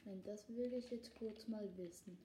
Nein, 0.06 0.22
das 0.24 0.50
will 0.50 0.74
ich 0.74 0.90
jetzt 0.92 1.14
kurz 1.16 1.48
mal 1.48 1.70
wissen. 1.78 2.18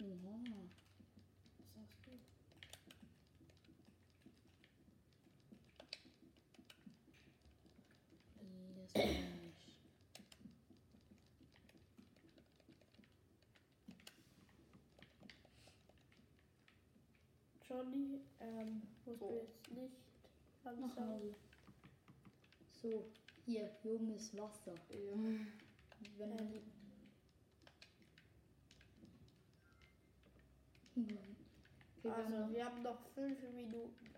Aha. 0.00 0.40
Was 1.58 1.72
sagst 1.74 2.06
du? 2.06 2.10
Nee, 8.42 8.74
das 8.76 8.92
kann 8.92 9.08
ich 9.08 9.42
nicht. 9.42 9.74
Johnny, 17.84 18.20
ähm, 18.40 18.82
musst 19.04 19.22
Oh. 19.22 19.28
du 19.28 19.34
jetzt 19.36 19.70
nicht. 19.72 19.94
Hause. 20.64 21.34
So, 22.82 23.04
hier, 23.44 23.70
junges 23.82 24.34
Wasser. 24.36 24.72
Ja. 24.88 25.12
Wenn 26.18 26.28
man 26.30 26.38
Ähm. 26.38 26.48
die. 26.48 26.62
Hm. 31.00 31.18
Okay, 31.98 32.04
wir 32.04 32.12
haben 32.12 32.24
Also, 32.24 32.38
noch, 32.38 32.50
wir 32.52 32.64
haben 32.64 32.82
noch 32.82 32.98
fünf 33.14 33.38
Minuten. 33.54 34.10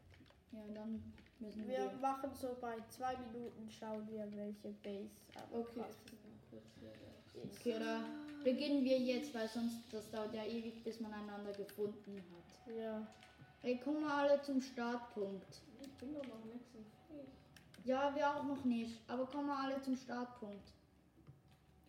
ja, 0.53 0.61
dann 0.75 1.03
müssen 1.41 1.67
Wir 1.69 1.79
wir. 1.79 1.93
machen 2.01 2.31
so 2.35 2.57
bei 2.61 2.77
zwei 2.91 3.17
Minuten, 3.17 3.69
schauen 3.71 4.07
wir, 4.09 4.31
welche 4.37 4.69
Base 4.83 5.11
Okay. 5.53 5.85
Okay, 7.61 7.79
da 7.79 8.05
beginnen 8.45 8.85
wir 8.85 8.99
jetzt, 8.99 9.35
weil 9.35 9.49
sonst 9.49 9.93
das 9.93 10.11
dauert 10.11 10.35
ja 10.35 10.45
ewig, 10.45 10.83
bis 10.85 11.01
man 11.01 11.13
einander 11.13 11.53
gefunden 11.53 12.23
hat. 12.33 12.75
Ja. 12.75 13.07
Ey, 13.67 13.79
kommen 13.79 14.03
wir 14.03 14.15
alle 14.15 14.41
zum 14.43 14.61
Startpunkt. 14.63 15.61
Ich 15.81 15.93
bin 15.95 16.15
doch 16.15 16.25
noch 16.29 16.45
nicht 16.45 16.71
so 16.73 16.79
fähig. 17.09 17.27
Ja, 17.85 18.15
wir 18.15 18.31
auch 18.31 18.45
noch 18.45 18.65
nicht, 18.65 19.01
aber 19.09 19.27
kommen 19.27 19.49
wir 19.49 19.59
alle 19.59 19.83
zum 19.83 19.97
Startpunkt. 19.97 20.73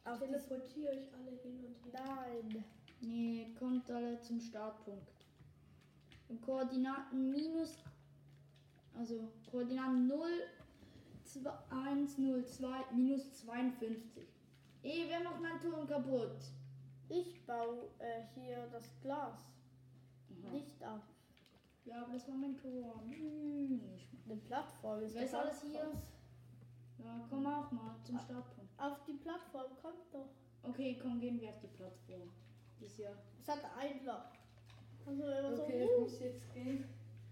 Auf 0.03 0.17
die 0.17 0.25
Teleportiere 0.25 0.93
euch 0.93 1.13
alle 1.13 1.37
hin 1.43 1.63
und 1.63 1.93
her. 1.93 2.03
Nein. 2.03 2.65
Nee, 2.99 3.53
kommt 3.59 3.91
alle 3.91 4.19
zum 4.21 4.39
Startpunkt. 4.39 5.27
Und 6.29 6.41
Koordinaten 6.41 7.29
minus, 7.29 7.77
also 8.97 9.31
Koordinaten 9.51 10.07
0, 10.07 10.29
2, 11.25 11.51
1, 11.69 12.17
0, 12.17 12.43
2, 12.43 12.85
minus 12.95 13.33
52. 13.33 14.27
Ey, 14.81 15.05
wer 15.09 15.19
macht 15.19 15.39
meinen 15.39 15.61
Turm 15.61 15.85
kaputt? 15.85 16.41
Ich 17.07 17.45
baue 17.45 17.83
äh, 17.99 18.23
hier 18.33 18.67
das 18.71 18.89
Glas 19.03 19.45
Aha. 20.43 20.51
nicht 20.51 20.81
ab. 20.81 21.03
Ja, 21.87 22.03
aber 22.03 22.13
das 22.13 22.27
war 22.27 22.35
mein 22.35 22.57
Turm. 22.57 23.09
Hm. 23.09 23.81
Eine 24.25 24.35
Plattform 24.41 25.01
ist 25.01 25.15
Wer 25.15 25.23
ist 25.23 25.33
doch 25.33 25.39
alles 25.39 25.61
hier? 25.61 25.91
Ja, 26.97 27.25
komm 27.29 27.47
auch 27.47 27.71
mal 27.71 27.95
zum 28.03 28.19
Startpunkt. 28.19 28.77
Auf 28.77 29.05
die 29.05 29.13
Plattform 29.13 29.71
kommt 29.81 30.13
doch. 30.13 30.29
Okay, 30.63 30.99
komm, 31.01 31.19
gehen 31.19 31.39
wir 31.39 31.49
auf 31.49 31.59
die 31.59 31.67
Plattform. 31.67 32.29
Die 32.79 32.85
ist 32.85 32.97
ja. 32.97 33.11
Es 33.39 33.47
hat 33.47 33.63
ein 33.77 34.03
Loch. 34.03 34.33
Also 35.05 35.23
immer 35.23 35.53
Okay, 35.53 35.83
ich 35.83 35.89
so. 35.89 35.97
Uh, 35.97 36.01
muss 36.01 36.19
jetzt 36.19 36.53
gehen. 36.53 36.83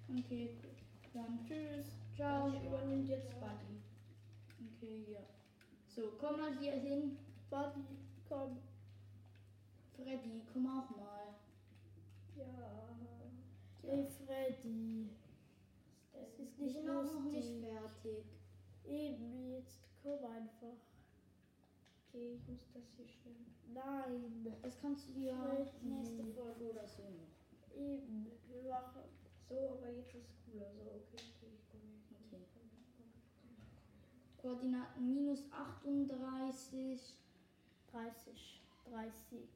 Okay, 0.09 0.57
gut. 0.61 1.13
Dann 1.13 1.45
tschüss. 1.45 1.97
ciao. 2.15 2.47
Ich 2.47 2.63
übernimmt 2.63 3.09
jetzt 3.09 3.37
Buddy. 3.39 3.81
Okay, 4.77 5.05
ja. 5.11 5.19
So, 5.87 6.13
komm 6.17 6.39
mal 6.39 6.57
hier 6.57 6.73
hin. 6.73 7.17
Buddy, 7.49 7.83
komm. 8.29 8.57
Freddy, 9.95 10.41
komm 10.53 10.67
auch 10.67 10.89
mal. 10.95 11.35
Ja. 12.37 12.84
Hey 13.87 14.07
Freddy. 14.25 15.09
Es 16.13 16.39
ist 16.39 16.57
nicht 16.59 16.73
sind 16.73 16.89
auch 16.89 17.03
noch 17.03 17.23
nicht 17.25 17.35
lustig. 17.35 17.61
fertig. 17.61 18.25
Eben, 18.83 19.51
jetzt 19.51 19.79
komm 20.01 20.25
einfach. 20.25 20.77
Okay, 22.07 22.33
ich 22.35 22.47
muss 22.47 22.65
das 22.73 22.83
hier 22.97 23.07
stellen. 23.07 23.45
Nein. 23.73 24.57
Das 24.63 24.79
kannst 24.81 25.09
du 25.09 25.13
dir 25.13 25.35
Freddy. 25.37 25.87
nächste 25.87 26.25
Folge 26.33 26.71
oder 26.71 26.87
so 26.87 27.03
noch. 27.03 27.77
Eben. 27.77 28.31
Wir 28.49 28.63
machen. 28.69 29.03
So, 29.47 29.77
aber 29.77 29.91
jetzt 29.91 30.15
ist 30.15 30.33
cooler. 30.45 30.65
So, 30.73 30.81
okay, 30.81 31.21
okay, 31.37 31.51
ich 31.53 31.69
komme. 31.69 31.83
Okay. 32.27 32.41
Koordinaten 34.37 35.07
minus 35.07 35.43
38. 35.51 37.19
30. 37.91 38.61
30. 38.89 39.49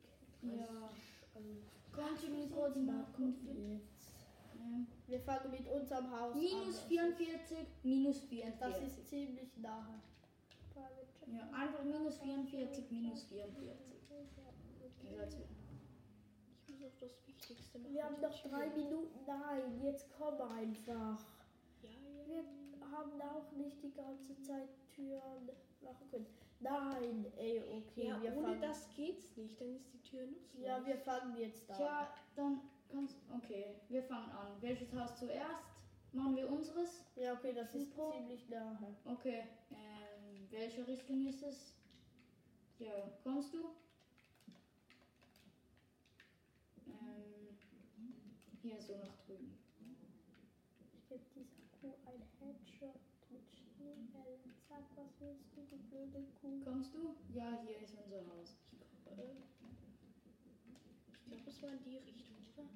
Ja. 0.44 0.92
Also, 1.34 2.50
Koordinaten? 2.54 3.36
Jetzt. 3.48 3.58
Ja. 3.58 3.99
Wir 5.08 5.20
fangen 5.22 5.52
mit 5.52 5.68
unserem 5.68 6.12
Haus 6.12 6.36
Minus 6.36 6.82
an. 6.84 6.88
44, 6.88 7.58
minus 7.84 8.20
Das 8.22 8.30
44. 8.30 8.84
ist 8.86 9.10
ziemlich 9.10 9.58
nahe. 9.58 10.02
Ja, 11.28 11.50
einfach 11.54 11.84
minus 11.84 12.18
44, 12.20 12.90
minus 12.92 13.24
44. 13.24 13.80
Ihr 15.04 15.16
seid 15.16 15.32
so- 15.32 15.38
ich 16.68 16.80
muss 16.80 16.84
auch 16.84 16.98
das 17.00 17.28
Wichtigste 17.28 17.80
machen. 17.80 17.94
Wir 17.94 18.04
haben 18.04 18.22
noch 18.22 18.42
drei 18.44 18.70
Minuten. 18.70 19.20
Nein, 19.28 19.82
jetzt 19.84 20.08
komm 20.18 20.42
einfach. 20.42 21.26
Ja, 21.84 21.90
ja. 21.92 22.26
Wir 22.28 22.44
haben 22.92 23.22
auch 23.22 23.52
nicht 23.54 23.82
die 23.84 23.94
ganze 23.94 24.40
Zeit 24.42 24.70
Türen 24.96 25.50
machen 25.82 26.10
können. 26.12 26.26
Nein, 26.62 27.26
ey, 27.38 27.62
okay, 27.62 28.08
Ja, 28.08 28.22
wir 28.22 28.36
ohne 28.36 28.48
fangen. 28.48 28.62
das 28.62 28.90
geht's 28.96 29.36
nicht, 29.38 29.60
dann 29.62 29.76
ist 29.76 29.94
die 29.94 30.02
Tür 30.02 30.26
nutzlos. 30.28 30.66
Ja, 30.66 30.86
wir 30.86 30.98
fangen 30.98 31.38
jetzt 31.38 31.70
an. 31.72 31.78
Tja, 31.78 32.08
dann 32.36 32.62
kannst 32.90 33.16
Okay, 33.32 33.76
wir 33.90 34.04
fangen 34.04 34.30
an. 34.32 34.62
Welches 34.62 34.92
Haus 34.94 35.16
zuerst? 35.18 35.64
Machen 36.12 36.36
wir 36.36 36.50
unseres? 36.50 37.04
Ja, 37.16 37.34
okay, 37.34 37.54
das 37.54 37.74
ist 37.76 37.92
Super. 37.92 38.12
ziemlich 38.12 38.50
nahe. 38.50 38.96
Okay. 39.06 39.46
Ähm, 39.72 40.48
welche 40.50 40.88
Richtung 40.88 41.28
ist 41.28 41.44
es? 41.44 41.74
Ja, 42.80 43.12
kommst 43.24 43.54
du? 43.54 43.58
Ähm, 46.88 47.56
hier 48.62 48.82
so 48.82 48.98
nach 48.98 49.16
drüben. 49.26 49.56
Ich 50.94 51.08
gebe 51.08 51.22
dieser 51.36 51.64
Kuh 51.80 51.94
ein 52.06 52.22
Headshot 52.40 53.00
mit 53.30 53.44
Schneebällen. 53.54 54.56
Sag, 54.68 54.84
was 54.96 55.20
willst 55.20 55.56
du, 55.56 55.62
du 55.66 55.78
blöde 55.90 56.26
Kuh? 56.42 56.60
Kommst 56.64 56.94
du? 56.94 57.16
Ja, 57.34 57.60
hier 57.64 57.80
ist 57.80 57.96
unser 57.96 58.26
Haus. 58.28 58.56
Ich 58.92 59.04
glaube, 59.04 59.40
es 61.50 61.62
war 61.62 61.72
in 61.72 61.84
die 61.84 61.98
Richtung, 61.98 62.39
oder? 62.60 62.70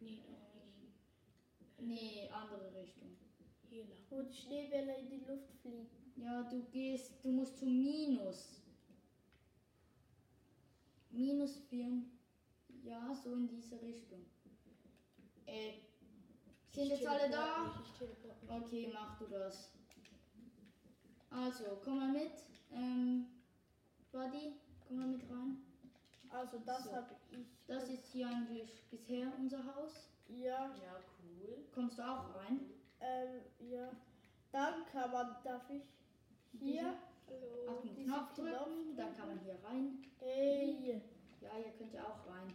Nee, 0.00 0.20
noch 0.26 0.54
nicht. 0.80 1.00
Nee, 1.78 2.28
andere 2.30 2.72
Richtung. 2.74 3.16
Hier 3.68 3.84
lang. 3.84 3.98
Wo 4.10 4.22
die 4.22 4.32
Schneebälle 4.34 4.96
in 4.98 5.08
die 5.08 5.24
Luft 5.24 5.50
fliegen. 5.60 5.86
Ja, 6.16 6.42
du 6.42 6.62
gehst, 6.70 7.12
du 7.22 7.30
musst 7.30 7.56
zu 7.56 7.66
Minus. 7.66 8.60
Minus 11.10 11.56
4. 11.68 12.02
Ja, 12.82 13.14
so 13.14 13.34
in 13.34 13.48
diese 13.48 13.80
Richtung. 13.80 14.24
Äh, 15.46 15.72
sind 16.74 16.84
Ich 16.84 16.90
jetzt 16.90 17.06
alle 17.06 17.28
da? 17.30 17.64
mich, 17.64 17.80
Ich 17.80 17.92
teleport 17.92 18.42
mich. 18.42 18.50
Okay, 18.50 18.86
mach 18.92 19.14
du 19.18 19.26
das. 19.26 19.70
Also, 21.30 21.78
komm 21.82 21.96
mal 21.96 22.08
mit. 22.08 22.32
Ähm, 22.70 23.26
Buddy, 24.10 24.52
komm 24.86 24.96
mal 24.96 25.06
mit 25.06 25.28
rein. 25.30 25.71
Also, 26.32 26.58
das 26.64 26.84
So. 26.84 26.92
habe 26.92 27.14
ich. 27.30 27.46
Das 27.66 27.88
ist 27.88 28.06
hier 28.12 28.26
eigentlich 28.28 28.82
bisher 28.90 29.32
unser 29.38 29.64
Haus. 29.74 30.08
Ja, 30.28 30.74
Ja, 30.82 31.00
cool. 31.22 31.64
Kommst 31.74 31.98
du 31.98 32.02
auch 32.02 32.34
rein? 32.36 32.60
ähm, 33.00 33.40
ja. 33.70 33.90
Dann 34.50 34.86
kann 34.86 35.10
man, 35.10 35.36
darf 35.44 35.68
ich 35.70 35.82
hier. 36.58 36.94
Hallo. 37.28 37.70
Auf 37.70 37.82
den 37.82 38.04
Knopf 38.04 38.32
drücken, 38.34 38.50
Knopf 38.52 38.96
dann 38.96 39.16
kann 39.16 39.28
man 39.28 39.38
hier 39.40 39.58
rein. 39.64 40.02
Ey, 40.20 41.00
Ja, 41.40 41.50
ihr 41.58 41.72
könnt 41.78 41.92
ja 41.94 42.04
auch 42.04 42.26
rein. 42.26 42.54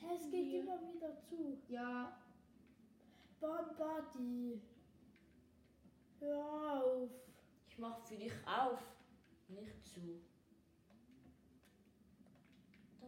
hä, 0.00 0.06
es 0.16 0.30
geht 0.30 0.44
Hier. 0.50 0.60
immer 0.62 0.78
wieder 0.92 1.16
zu. 1.22 1.58
Ja, 1.68 2.16
Bon 3.40 3.64
Buddy. 3.76 4.60
Hör 6.20 6.82
auf. 6.82 7.10
Ich 7.68 7.78
mach 7.78 7.98
für 8.06 8.16
dich 8.16 8.32
auf, 8.46 8.80
nicht 9.48 9.84
zu. 9.84 10.20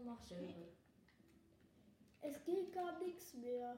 Mach 0.07 0.22
selber. 0.22 0.68
Es 2.20 2.44
geht 2.44 2.72
gar 2.72 2.96
nichts 3.00 3.34
mehr. 3.34 3.76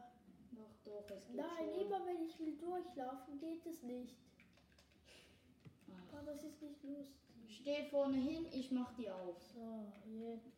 doch, 0.52 0.76
doch, 0.84 1.16
es 1.16 1.26
geht 1.26 1.36
Nein, 1.36 1.70
schon. 1.72 1.80
immer 1.86 2.06
wenn 2.06 2.22
ich 2.22 2.38
will 2.38 2.54
durchlaufen, 2.58 3.38
geht 3.38 3.64
es 3.64 3.82
nicht. 3.82 4.14
Ach. 5.90 6.18
Aber 6.18 6.32
das 6.32 6.44
ist 6.44 6.60
nicht 6.60 6.82
lustig. 6.84 7.16
Steh 7.48 7.84
vorne 7.84 8.18
hin, 8.18 8.46
ich 8.52 8.70
mach 8.70 8.92
die 8.92 9.10
auf. 9.10 9.42
So, 9.54 9.90
jetzt. 10.04 10.52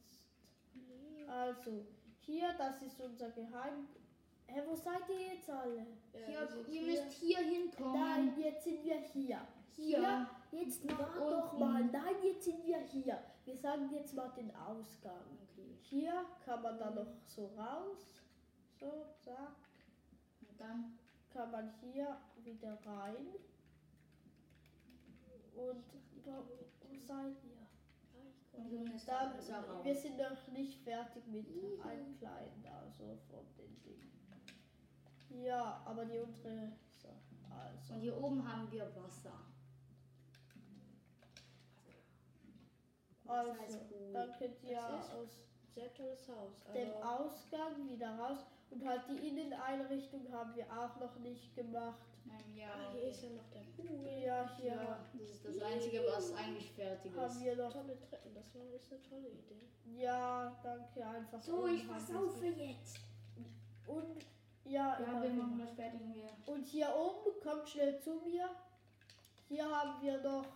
Also, 1.29 1.87
hier, 2.19 2.53
das 2.59 2.83
ist 2.83 3.01
unser 3.01 3.31
Geheim. 3.31 3.87
Hä, 4.53 4.63
wo 4.67 4.75
seid 4.75 5.09
ihr 5.09 5.35
jetzt 5.35 5.49
alle? 5.49 5.87
Ja, 6.13 6.27
Hier, 6.27 6.41
ihr 6.59 6.65
hier. 6.67 6.87
müsst 6.87 7.13
hier 7.13 7.39
hinkommen. 7.39 8.01
Nein, 8.01 8.35
jetzt 8.37 8.65
sind 8.65 8.85
wir 8.85 8.99
hier. 8.99 9.41
Hier. 9.77 10.27
Jetzt 10.51 10.85
Nach 10.85 10.99
warte 10.99 11.31
doch 11.31 11.59
mal. 11.59 11.85
Nein, 11.85 12.17
jetzt 12.25 12.45
sind 12.45 12.67
wir 12.67 12.81
hier. 12.81 13.23
Wir 13.45 13.57
sagen 13.57 13.89
jetzt 13.93 14.13
mal 14.15 14.29
den 14.31 14.55
Ausgang. 14.57 15.39
Okay. 15.53 15.77
Hier 15.83 16.25
kann 16.45 16.63
man 16.63 16.79
dann 16.79 16.97
noch 16.97 17.13
so 17.27 17.47
raus. 17.57 18.21
So, 18.79 19.07
zack. 19.21 19.57
Und 20.49 20.61
dann, 20.61 20.99
Kann 21.33 21.51
man 21.53 21.73
hier 21.81 22.21
wieder 22.43 22.77
rein. 22.85 23.27
Und 25.55 25.85
wo, 26.25 26.35
wo 26.81 26.99
seid 26.99 27.37
ihr? 27.45 27.61
und 28.53 29.09
dann 29.09 29.85
wir 29.85 29.95
sind 29.95 30.19
noch 30.19 30.49
nicht 30.49 30.83
fertig 30.83 31.27
mit 31.29 31.47
einem 31.47 32.19
kleinen, 32.19 32.67
also 32.67 33.17
von. 33.31 33.60
Ja, 35.31 35.81
aber 35.85 36.05
die 36.05 36.19
untere, 36.19 36.73
so, 36.97 37.09
also. 37.51 37.95
Und 37.95 38.01
hier 38.01 38.17
oben 38.23 38.47
haben 38.53 38.71
wir 38.71 38.85
Wasser. 38.97 39.33
Also, 43.27 43.53
Das 43.53 43.61
heißt 43.61 43.79
cool. 43.93 44.13
dann 44.13 44.33
könnt 44.39 44.63
ihr 44.65 44.77
Das 44.81 45.07
ist- 45.07 45.15
aus 45.15 45.29
Sehr 45.75 45.95
tolles 45.95 46.29
Haus. 46.29 46.65
dem 46.75 46.91
aber- 46.95 47.21
Ausgang 47.21 47.89
wieder 47.89 48.19
raus. 48.19 48.39
Und 48.71 48.85
halt 48.87 49.03
die 49.09 49.29
Inneneinrichtung 49.29 50.31
haben 50.33 50.55
wir 50.55 50.65
auch 50.67 50.99
noch 51.01 51.17
nicht 51.21 51.55
gemacht. 51.55 51.99
Ähm, 52.27 52.57
ja, 52.57 52.69
Ah, 52.73 52.93
hier 52.93 53.03
ist 53.05 53.23
ja 53.23 53.31
noch 53.31 53.49
der 53.51 53.61
Pool. 53.77 54.07
Ja, 54.07 54.57
hier 54.57 54.67
ja, 54.75 54.99
das 55.13 55.15
ist 55.31 55.45
das 55.45 55.63
Einzige, 55.63 56.03
was 56.07 56.33
eigentlich 56.35 56.71
fertig 56.73 57.13
haben 57.17 57.27
ist. 57.27 57.41
wir 57.45 57.57
noch. 57.57 57.73
Tolle 57.73 57.99
Treppen, 58.01 58.35
das 58.35 58.55
war 58.55 58.63
ist 58.67 58.93
eine 58.93 59.03
tolle 59.03 59.29
Idee. 59.29 59.69
Ja, 59.87 60.57
danke 60.63 61.05
einfach. 61.07 61.41
So, 61.43 61.67
ich 61.67 61.81
haben 61.83 61.89
pass 61.89 62.09
wir's 62.09 62.19
auf 62.19 62.37
für 62.37 62.45
nicht. 62.51 62.59
jetzt. 62.79 63.01
Und 63.89 64.25
ja, 64.65 65.01
Ja, 65.01 65.23
wir 65.23 65.31
machen 65.31 65.59
das 65.59 65.73
fertig 65.73 66.01
und 66.01 66.15
wir. 66.15 66.31
Und 66.47 66.67
hier 66.67 66.89
oben, 66.95 67.41
kommt 67.43 67.69
schnell 67.69 67.99
zu 68.01 68.21
mir. 68.21 68.49
Hier 69.49 69.65
haben 69.65 70.01
wir 70.03 70.23
noch 70.23 70.47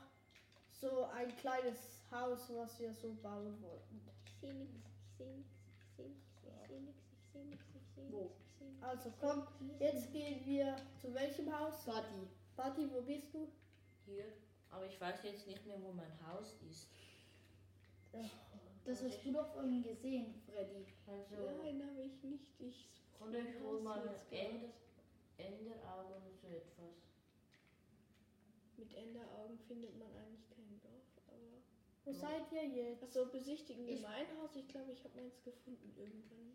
so 0.72 1.05
ein 1.07 1.34
kleines 1.36 2.02
Haus, 2.11 2.52
was 2.55 2.78
wir 2.78 2.92
so 2.94 3.12
bauen 3.22 3.61
wollten. 3.62 4.00
Ich 4.26 4.32
sehe 4.40 4.55
nichts, 4.55 4.90
ich 5.00 5.16
sehe 5.16 5.28
nichts, 5.34 5.52
ich 5.78 5.96
sehe 5.96 6.09
nichts, 6.09 6.32
ich 6.32 6.62
sehe 6.62 6.80
nichts, 6.80 7.05
ich 7.12 7.32
sehe 7.32 7.44
nichts, 7.44 7.64
ich 7.74 7.94
sehe 7.94 8.12
Wo? 8.12 8.22
nichts, 8.22 8.40
ich 8.50 8.59
sehe 8.59 8.68
nichts. 8.68 8.84
Also 8.84 9.12
komm, 9.20 9.46
jetzt 9.80 10.12
gehen 10.12 10.44
wir 10.44 10.76
zu 11.00 11.12
welchem 11.14 11.59
Haus? 11.59 11.84
Buddy. 11.84 12.28
Buddy, 12.57 12.90
wo 12.92 13.00
bist 13.02 13.32
du? 13.34 13.48
Hier. 14.07 14.26
Aber 14.70 14.86
ich 14.86 15.00
weiß 15.00 15.22
jetzt 15.24 15.46
nicht 15.46 15.64
mehr, 15.66 15.80
wo 15.82 15.92
mein 15.92 16.12
Haus 16.26 16.57
ist. 16.70 16.88
Das 18.84 19.02
hast 19.02 19.24
du 19.24 19.32
doch 19.32 19.48
vorhin 19.52 19.82
gesehen, 19.82 20.34
Freddy. 20.46 20.86
Also, 21.07 21.34
Nein, 21.62 21.82
habe 21.88 22.02
ich 22.02 22.22
nicht. 22.22 22.61
Ich 22.61 22.88
oder 23.20 23.38
ich 23.40 23.60
hol 23.60 23.80
mal 23.80 24.04
jetzt 24.04 24.32
ein 24.32 24.38
gerade. 24.38 24.72
Ender, 25.38 25.68
Enderaugen 25.68 26.14
oder 26.22 26.32
so 26.40 26.48
etwas. 26.48 26.94
Mit 28.76 28.92
Enderaugen 28.94 29.58
findet 29.58 29.96
man 29.98 30.08
eigentlich 30.16 30.48
kein 30.50 30.80
Dorf, 30.80 31.04
aber. 31.28 31.62
Wo 32.04 32.12
seid 32.12 32.50
ihr 32.52 32.66
jetzt? 32.68 33.02
Achso, 33.02 33.26
besichtigen 33.26 33.86
wir 33.86 33.94
Ich- 33.94 34.02
mein 34.02 34.26
Haus. 34.40 34.54
Ich 34.56 34.68
glaube, 34.68 34.92
ich 34.92 35.02
habe 35.04 35.16
meins 35.16 35.42
gefunden 35.42 35.92
irgendwann. 35.96 36.52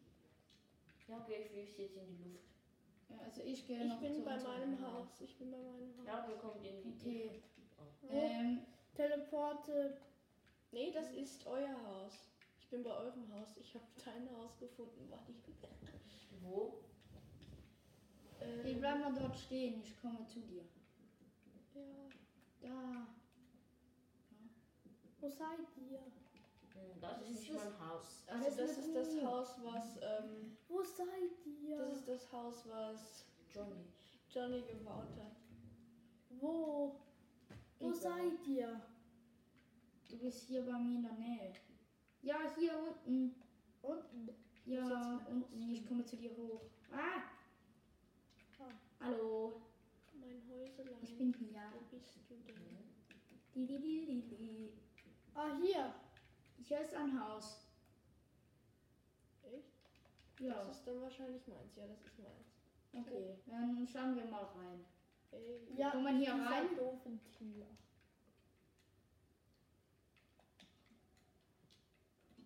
Ja, 1.07 1.17
okay, 1.21 1.41
ich 1.43 1.49
fliege 1.73 1.81
jetzt 1.83 1.97
in 1.97 2.17
die 2.17 2.29
Luft. 2.31 2.45
Ja, 3.09 3.17
also 3.25 3.41
ich 3.41 3.65
gehe 3.65 3.81
Ich 3.81 3.89
noch 3.89 3.99
bin 3.99 4.13
zu 4.13 4.21
bei 4.23 4.37
meinem 4.39 4.79
Haus. 4.85 5.19
Ich 5.21 5.35
bin 5.37 5.49
bei 5.51 5.57
meinem 5.57 5.97
Haus. 5.97 6.05
Ja, 6.05 6.27
wir 6.27 6.35
kommen 6.37 6.63
in 6.63 6.83
die 6.83 6.89
Okay. 7.01 7.41
Wo? 8.01 8.09
Ähm, 8.11 8.59
Teleporte. 8.93 9.97
Nee, 10.71 10.91
das 10.91 11.11
ist 11.13 11.47
euer 11.47 11.75
Haus. 11.87 12.29
Ich 12.59 12.67
bin 12.69 12.83
bei 12.83 12.91
eurem 12.91 13.33
Haus. 13.33 13.57
Ich 13.57 13.73
habe 13.73 13.85
dein 14.05 14.29
Haus 14.37 14.59
gefunden, 14.59 15.09
Buddy. 15.09 15.33
Wo? 16.41 16.79
hey, 18.39 18.73
Ähm, 18.73 18.79
bleib 18.79 18.99
mal 18.99 19.13
dort 19.13 19.35
stehen, 19.37 19.81
ich 19.81 19.99
komme 20.01 20.25
zu 20.25 20.39
dir. 20.41 20.63
ja. 21.73 22.09
Da. 22.61 23.07
Wo 25.19 25.27
seid 25.29 25.59
ihr? 25.77 25.99
Hm, 25.99 26.99
Das 27.01 27.19
Das 27.19 27.29
ist 27.29 27.39
nicht 27.39 27.53
das- 27.53 27.63
mein 27.63 27.89
Haus. 27.89 28.23
Also 28.27 28.45
Das 28.45 28.57
das 28.57 28.77
ist 28.85 28.95
das. 28.95 29.23
Haus, 29.25 29.49
was 29.63 29.97
ähm, 30.01 30.57
Wo 30.67 30.81
seid 30.83 31.45
ihr? 31.45 31.77
das 31.77 31.97
ist 31.99 32.07
das 32.07 32.31
Haus, 32.31 32.67
was 32.69 33.25
Johnny. 33.53 33.85
Johnny 34.29 34.61
gebaut 34.61 35.09
hat. 35.17 35.35
Wo? 36.29 36.95
Wo 37.79 37.87
Egal. 37.89 37.95
seid 37.95 38.47
ihr? 38.47 38.81
Du 40.09 40.17
bist 40.17 40.47
hier 40.47 40.65
bei 40.65 40.77
mir 40.77 40.95
in 40.95 41.03
der 41.03 41.13
Nähe. 41.13 41.53
Ja, 42.21 42.53
hier 42.57 42.77
unten. 42.77 43.35
Unten. 43.81 44.29
Ja, 44.69 44.85
mein 44.85 45.25
unten. 45.25 45.73
Ich 45.73 45.83
komme 45.87 46.05
zu 46.05 46.15
dir 46.15 46.29
hoch. 46.37 46.61
Ah! 46.91 47.23
Ah. 48.59 48.71
Hallo. 48.99 49.61
Mein 50.13 50.41
Häuser 50.47 50.83
Roselein. 50.83 51.03
Ich 51.03 51.17
bin 51.17 51.33
hier. 51.33 51.61
Wo 51.73 51.79
bist 51.89 52.15
du 52.29 52.35
denn? 52.35 52.77
Di, 53.55 53.65
di, 53.65 53.79
di, 53.79 54.05
di, 54.05 54.35
di. 54.37 54.73
Ah, 55.33 55.57
hier. 55.59 55.95
Hier 56.61 56.81
ist 56.81 56.93
ein 56.93 57.19
Haus. 57.19 57.65
Echt? 59.41 59.73
Ja, 60.39 60.53
Das 60.65 60.77
ist 60.77 60.85
dann 60.87 61.01
wahrscheinlich 61.01 61.47
meins. 61.47 61.75
Ja, 61.75 61.87
das 61.87 62.01
ist 62.05 62.19
meins. 62.19 62.53
okay. 62.93 63.39
Dann 63.47 63.87
schauen 63.87 64.15
wir 64.15 64.25
mal 64.25 64.43
rein. 64.43 64.85
Ey, 65.31 65.67
Ja, 65.75 65.89
Kann 65.91 66.03
man 66.03 66.19
hier 66.19 66.33
rein? 66.33 66.75
doofen 66.75 67.19
Tür. 67.31 67.65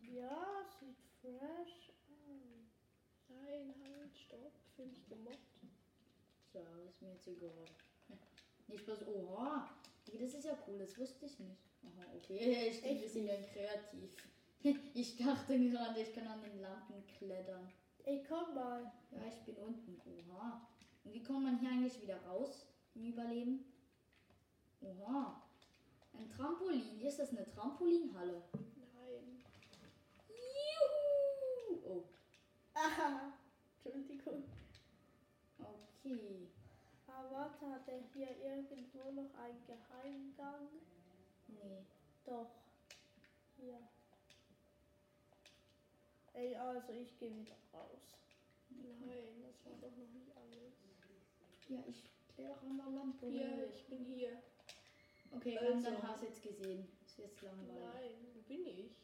Ja, 0.04 0.64
sieht 0.80 0.98
fresh. 1.22 1.83
Nein, 3.46 3.74
halt, 3.82 4.18
stopp. 4.18 4.52
Fühl 4.76 4.86
mich 4.88 5.08
gemobbt. 5.08 5.40
So, 6.52 6.60
ist 6.88 7.02
mir 7.02 7.12
jetzt 7.12 7.28
egal. 7.28 7.66
Nicht 8.68 8.86
bloß, 8.86 9.08
oha. 9.08 9.70
Nee, 10.08 10.20
Das 10.20 10.34
ist 10.34 10.46
ja 10.46 10.58
cool, 10.68 10.78
das 10.78 10.98
wusste 10.98 11.26
ich 11.26 11.40
nicht. 11.40 11.62
Aha, 11.84 12.14
okay. 12.16 12.70
Ich 12.72 12.82
bin 12.82 12.92
ein 12.92 13.02
bisschen 13.02 13.28
ja 13.28 13.36
kreativ. 13.42 14.12
Ich 14.94 15.18
dachte 15.18 15.60
gerade, 15.60 16.02
ich 16.02 16.14
kann 16.14 16.28
an 16.28 16.42
den 16.42 16.62
Lampen 16.62 17.06
klettern. 17.18 17.70
Ey, 18.06 18.24
komm 18.28 18.56
mal. 18.56 18.92
Ja, 19.12 19.26
ich 19.28 19.44
bin 19.46 19.58
unten. 19.58 20.02
Oha. 20.06 20.66
Und 21.04 21.14
wie 21.14 21.22
kommt 21.22 21.44
man 21.44 21.60
hier 21.60 21.70
eigentlich 21.70 22.02
wieder 22.02 22.22
raus 22.24 22.66
im 22.96 23.06
Überleben? 23.06 23.66
Oha. 24.82 25.42
Ein 26.14 26.30
Trampolin. 26.30 27.02
Ist 27.02 27.20
das 27.20 27.32
eine 27.32 27.46
Trampolinhalle? 27.46 28.44
Nein. 28.54 29.44
Juhu. 30.30 31.82
Oh, 31.86 32.04
Entschuldigung. 32.84 34.44
okay. 35.60 36.48
Aber 37.08 37.32
warte, 37.32 37.70
hat 37.72 37.88
er 37.88 38.00
hier 38.14 38.36
irgendwo 38.44 39.12
noch 39.12 39.34
einen 39.36 39.64
Geheimgang? 39.66 40.68
Nee. 41.48 41.86
Doch. 42.26 42.52
Hier. 43.58 43.80
Ey, 46.34 46.56
also 46.56 46.92
ich 46.92 47.18
gehe 47.18 47.34
wieder 47.38 47.56
raus. 47.74 48.18
Nein, 48.70 49.44
das 49.44 49.66
war 49.66 49.80
doch 49.80 49.96
noch 49.96 50.10
nicht 50.10 50.36
alles. 50.36 50.74
Ja, 51.70 51.84
ich 51.88 52.04
kletter 52.36 52.62
an 52.64 52.78
der 52.78 52.90
Lampe. 52.90 53.28
Hier, 53.28 53.70
ich 53.70 53.86
bin 53.88 54.04
hier. 54.04 54.42
Okay, 55.32 55.58
Also. 55.58 55.84
dein 55.84 56.08
Haus 56.08 56.22
jetzt 56.22 56.42
gesehen. 56.42 56.88
Ist 57.06 57.18
jetzt 57.18 57.42
langweilig. 57.42 57.84
Nein, 57.94 58.28
wo 58.34 58.42
bin 58.42 58.66
ich? 58.66 58.98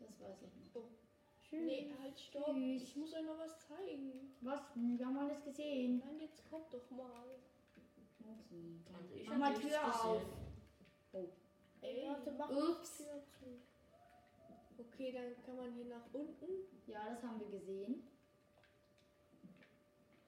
Das 0.00 0.20
weiß 0.20 0.42
ich 0.42 0.54
nicht. 0.56 1.07
Tschüss. 1.48 1.62
Nee, 1.64 1.94
halt, 2.00 2.18
stopp. 2.20 2.44
Tschüss. 2.46 2.82
Ich 2.82 2.96
muss 2.96 3.14
euch 3.14 3.22
noch 3.24 3.38
was 3.38 3.58
zeigen. 3.68 4.34
Was? 4.42 4.74
Hm, 4.74 4.98
Wir 4.98 5.06
haben 5.06 5.18
alles 5.18 5.42
gesehen. 5.44 5.98
Nein, 6.04 6.20
jetzt 6.20 6.48
kommt 6.50 6.72
doch 6.72 6.90
mal. 6.90 7.24
Okay. 8.20 8.80
Also 8.94 9.14
ich 9.14 9.26
Mach 9.28 9.32
hab 9.34 9.40
mal 9.40 9.54
Tür 9.60 9.84
auf. 10.04 10.22
gesehen. 11.12 11.30
Ey, 11.80 12.08
warte, 12.08 12.32
mach 12.32 12.50
Ups. 12.50 12.98
die 12.98 13.04
Tür 13.04 13.22
zu. 13.24 13.46
Okay, 14.80 15.12
dann 15.12 15.44
kann 15.44 15.56
man 15.56 15.72
hier 15.74 15.86
nach 15.86 16.04
unten. 16.12 16.46
Ja, 16.86 17.08
das 17.08 17.22
haben 17.22 17.40
wir 17.40 17.48
gesehen. 17.58 18.02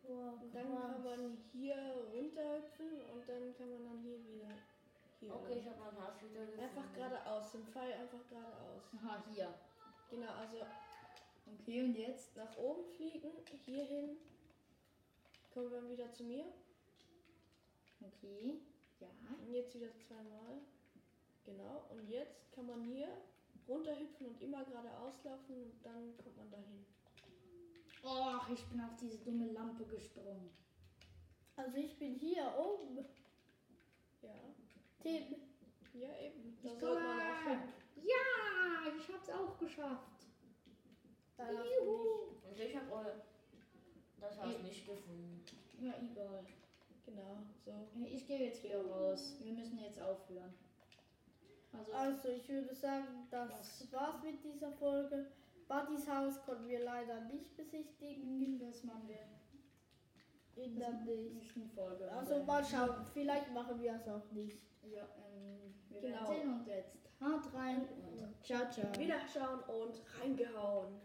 Boah, 0.03 0.33
Und 0.43 0.55
dann 0.55 0.73
krass. 0.73 0.93
kann 0.93 1.05
man 1.05 1.37
hier 1.53 1.77
runterhüpfen 2.13 2.91
und 3.13 3.29
dann 3.29 3.55
kann 3.57 3.71
man 3.71 3.85
dann 3.85 3.99
hier 4.03 4.19
wieder. 4.25 4.49
Hier 5.21 5.35
Okay, 5.35 5.59
ich 5.59 5.67
habe 5.67 5.79
mein 5.79 6.03
Haus 6.03 6.15
wieder 6.23 6.47
gefunden. 6.47 6.61
Einfach 6.65 6.93
geradeaus, 6.95 7.53
den 7.53 7.67
Pfeil 7.67 7.93
einfach 7.93 8.27
geradeaus. 8.29 8.83
Aha, 8.97 9.25
hier. 9.31 9.55
Genau, 10.11 10.33
also 10.33 10.57
Okay, 11.59 11.83
und 11.83 11.95
jetzt? 11.97 12.37
nach 12.37 12.57
oben 12.57 12.85
fliegen, 12.97 13.31
hier 13.65 13.85
hin. 13.85 14.17
Kommen 15.53 15.71
wir 15.71 15.81
dann 15.81 15.91
wieder 15.91 16.13
zu 16.13 16.25
mir. 16.25 16.45
Okay. 18.01 18.61
Ja. 19.01 19.09
Und 19.45 19.53
jetzt 19.53 19.75
wieder 19.75 19.91
zweimal. 19.99 20.61
Genau. 21.45 21.87
Und 21.91 22.09
jetzt 22.09 22.53
kann 22.53 22.67
man 22.67 22.83
hier 22.85 23.09
runterhüpfen 23.69 24.27
und 24.29 24.41
immer 24.43 24.65
geradeaus 24.65 25.23
laufen 25.25 25.63
und 25.63 25.85
dann 25.85 26.17
kommt 26.17 26.37
man 26.37 26.51
dahin. 26.51 26.87
Och, 28.03 28.49
ich 28.51 28.65
bin 28.67 28.81
auf 28.81 28.97
diese 28.97 29.19
dumme 29.19 29.53
Lampe 29.53 29.85
gesprungen. 29.85 30.51
Also 31.57 31.77
ich 31.77 31.99
bin 31.99 32.15
hier 32.15 32.53
oben. 32.59 33.05
Ja. 34.23 34.31
Tim. 35.03 35.37
Ja, 35.95 36.09
eben. 36.19 36.59
Da 36.63 36.73
Ich 36.73 36.81
sollte 36.81 37.03
man 37.03 37.21
auch 37.21 37.49
hin. 37.49 37.61
Ja, 37.97 38.97
ich 38.97 39.13
hab's 39.13 39.29
auch 39.31 39.59
geschafft. 39.59 40.20
Da 41.47 41.53
du 41.53 41.59
nicht. 41.63 41.73
Juhu. 41.79 41.99
Also 42.49 42.63
ich 42.63 42.77
habe 42.77 42.93
euer 42.93 43.15
das 44.21 44.41
Haus 44.41 44.51
Ich- 44.57 44.63
nicht 44.63 44.87
gefunden. 44.87 45.45
Ja, 45.81 45.93
egal. 46.01 46.45
Genau, 47.07 47.39
so. 47.65 47.73
Ich 48.07 48.27
gehe 48.27 48.47
jetzt 48.47 48.63
wieder 48.63 48.85
raus. 48.87 49.37
Wir 49.43 49.53
müssen 49.53 49.79
jetzt 49.79 50.01
aufhören. 50.01 50.53
Also, 51.73 51.93
Also 51.93 52.29
ich 52.29 52.49
würde 52.49 52.75
sagen, 52.75 53.27
das 53.31 53.51
Was? 53.51 53.93
war's 53.93 54.23
mit 54.23 54.43
dieser 54.45 54.73
Folge. 54.73 55.27
Buddys 55.69 56.09
Haus 56.09 56.43
konnten 56.45 56.69
wir 56.69 56.81
leider 56.85 57.21
nicht 57.23 57.57
besichtigen. 57.57 58.59
das 58.59 58.83
machen 58.85 59.09
wir 59.09 60.63
In 60.65 60.79
der 60.79 60.91
nächsten. 60.93 61.71
Folge. 61.71 62.11
Also 62.13 62.43
mal 62.43 62.65
schauen, 62.65 63.07
vielleicht 63.15 63.51
machen 63.53 63.81
wir 63.81 63.95
es 63.95 64.09
auch 64.09 64.31
nicht. 64.33 64.59
Ja, 64.83 65.05
ähm, 65.33 65.73
wir 65.89 66.01
Genau. 66.01 66.27
sehen 66.27 66.53
und 66.55 66.67
jetzt 66.67 66.97
hart 67.21 67.55
rein 67.55 67.87
und 67.89 68.45
ciao, 68.45 68.69
ciao. 68.71 68.93
Wiederschauen 68.99 69.61
und 69.61 70.03
reingehauen. 70.21 71.01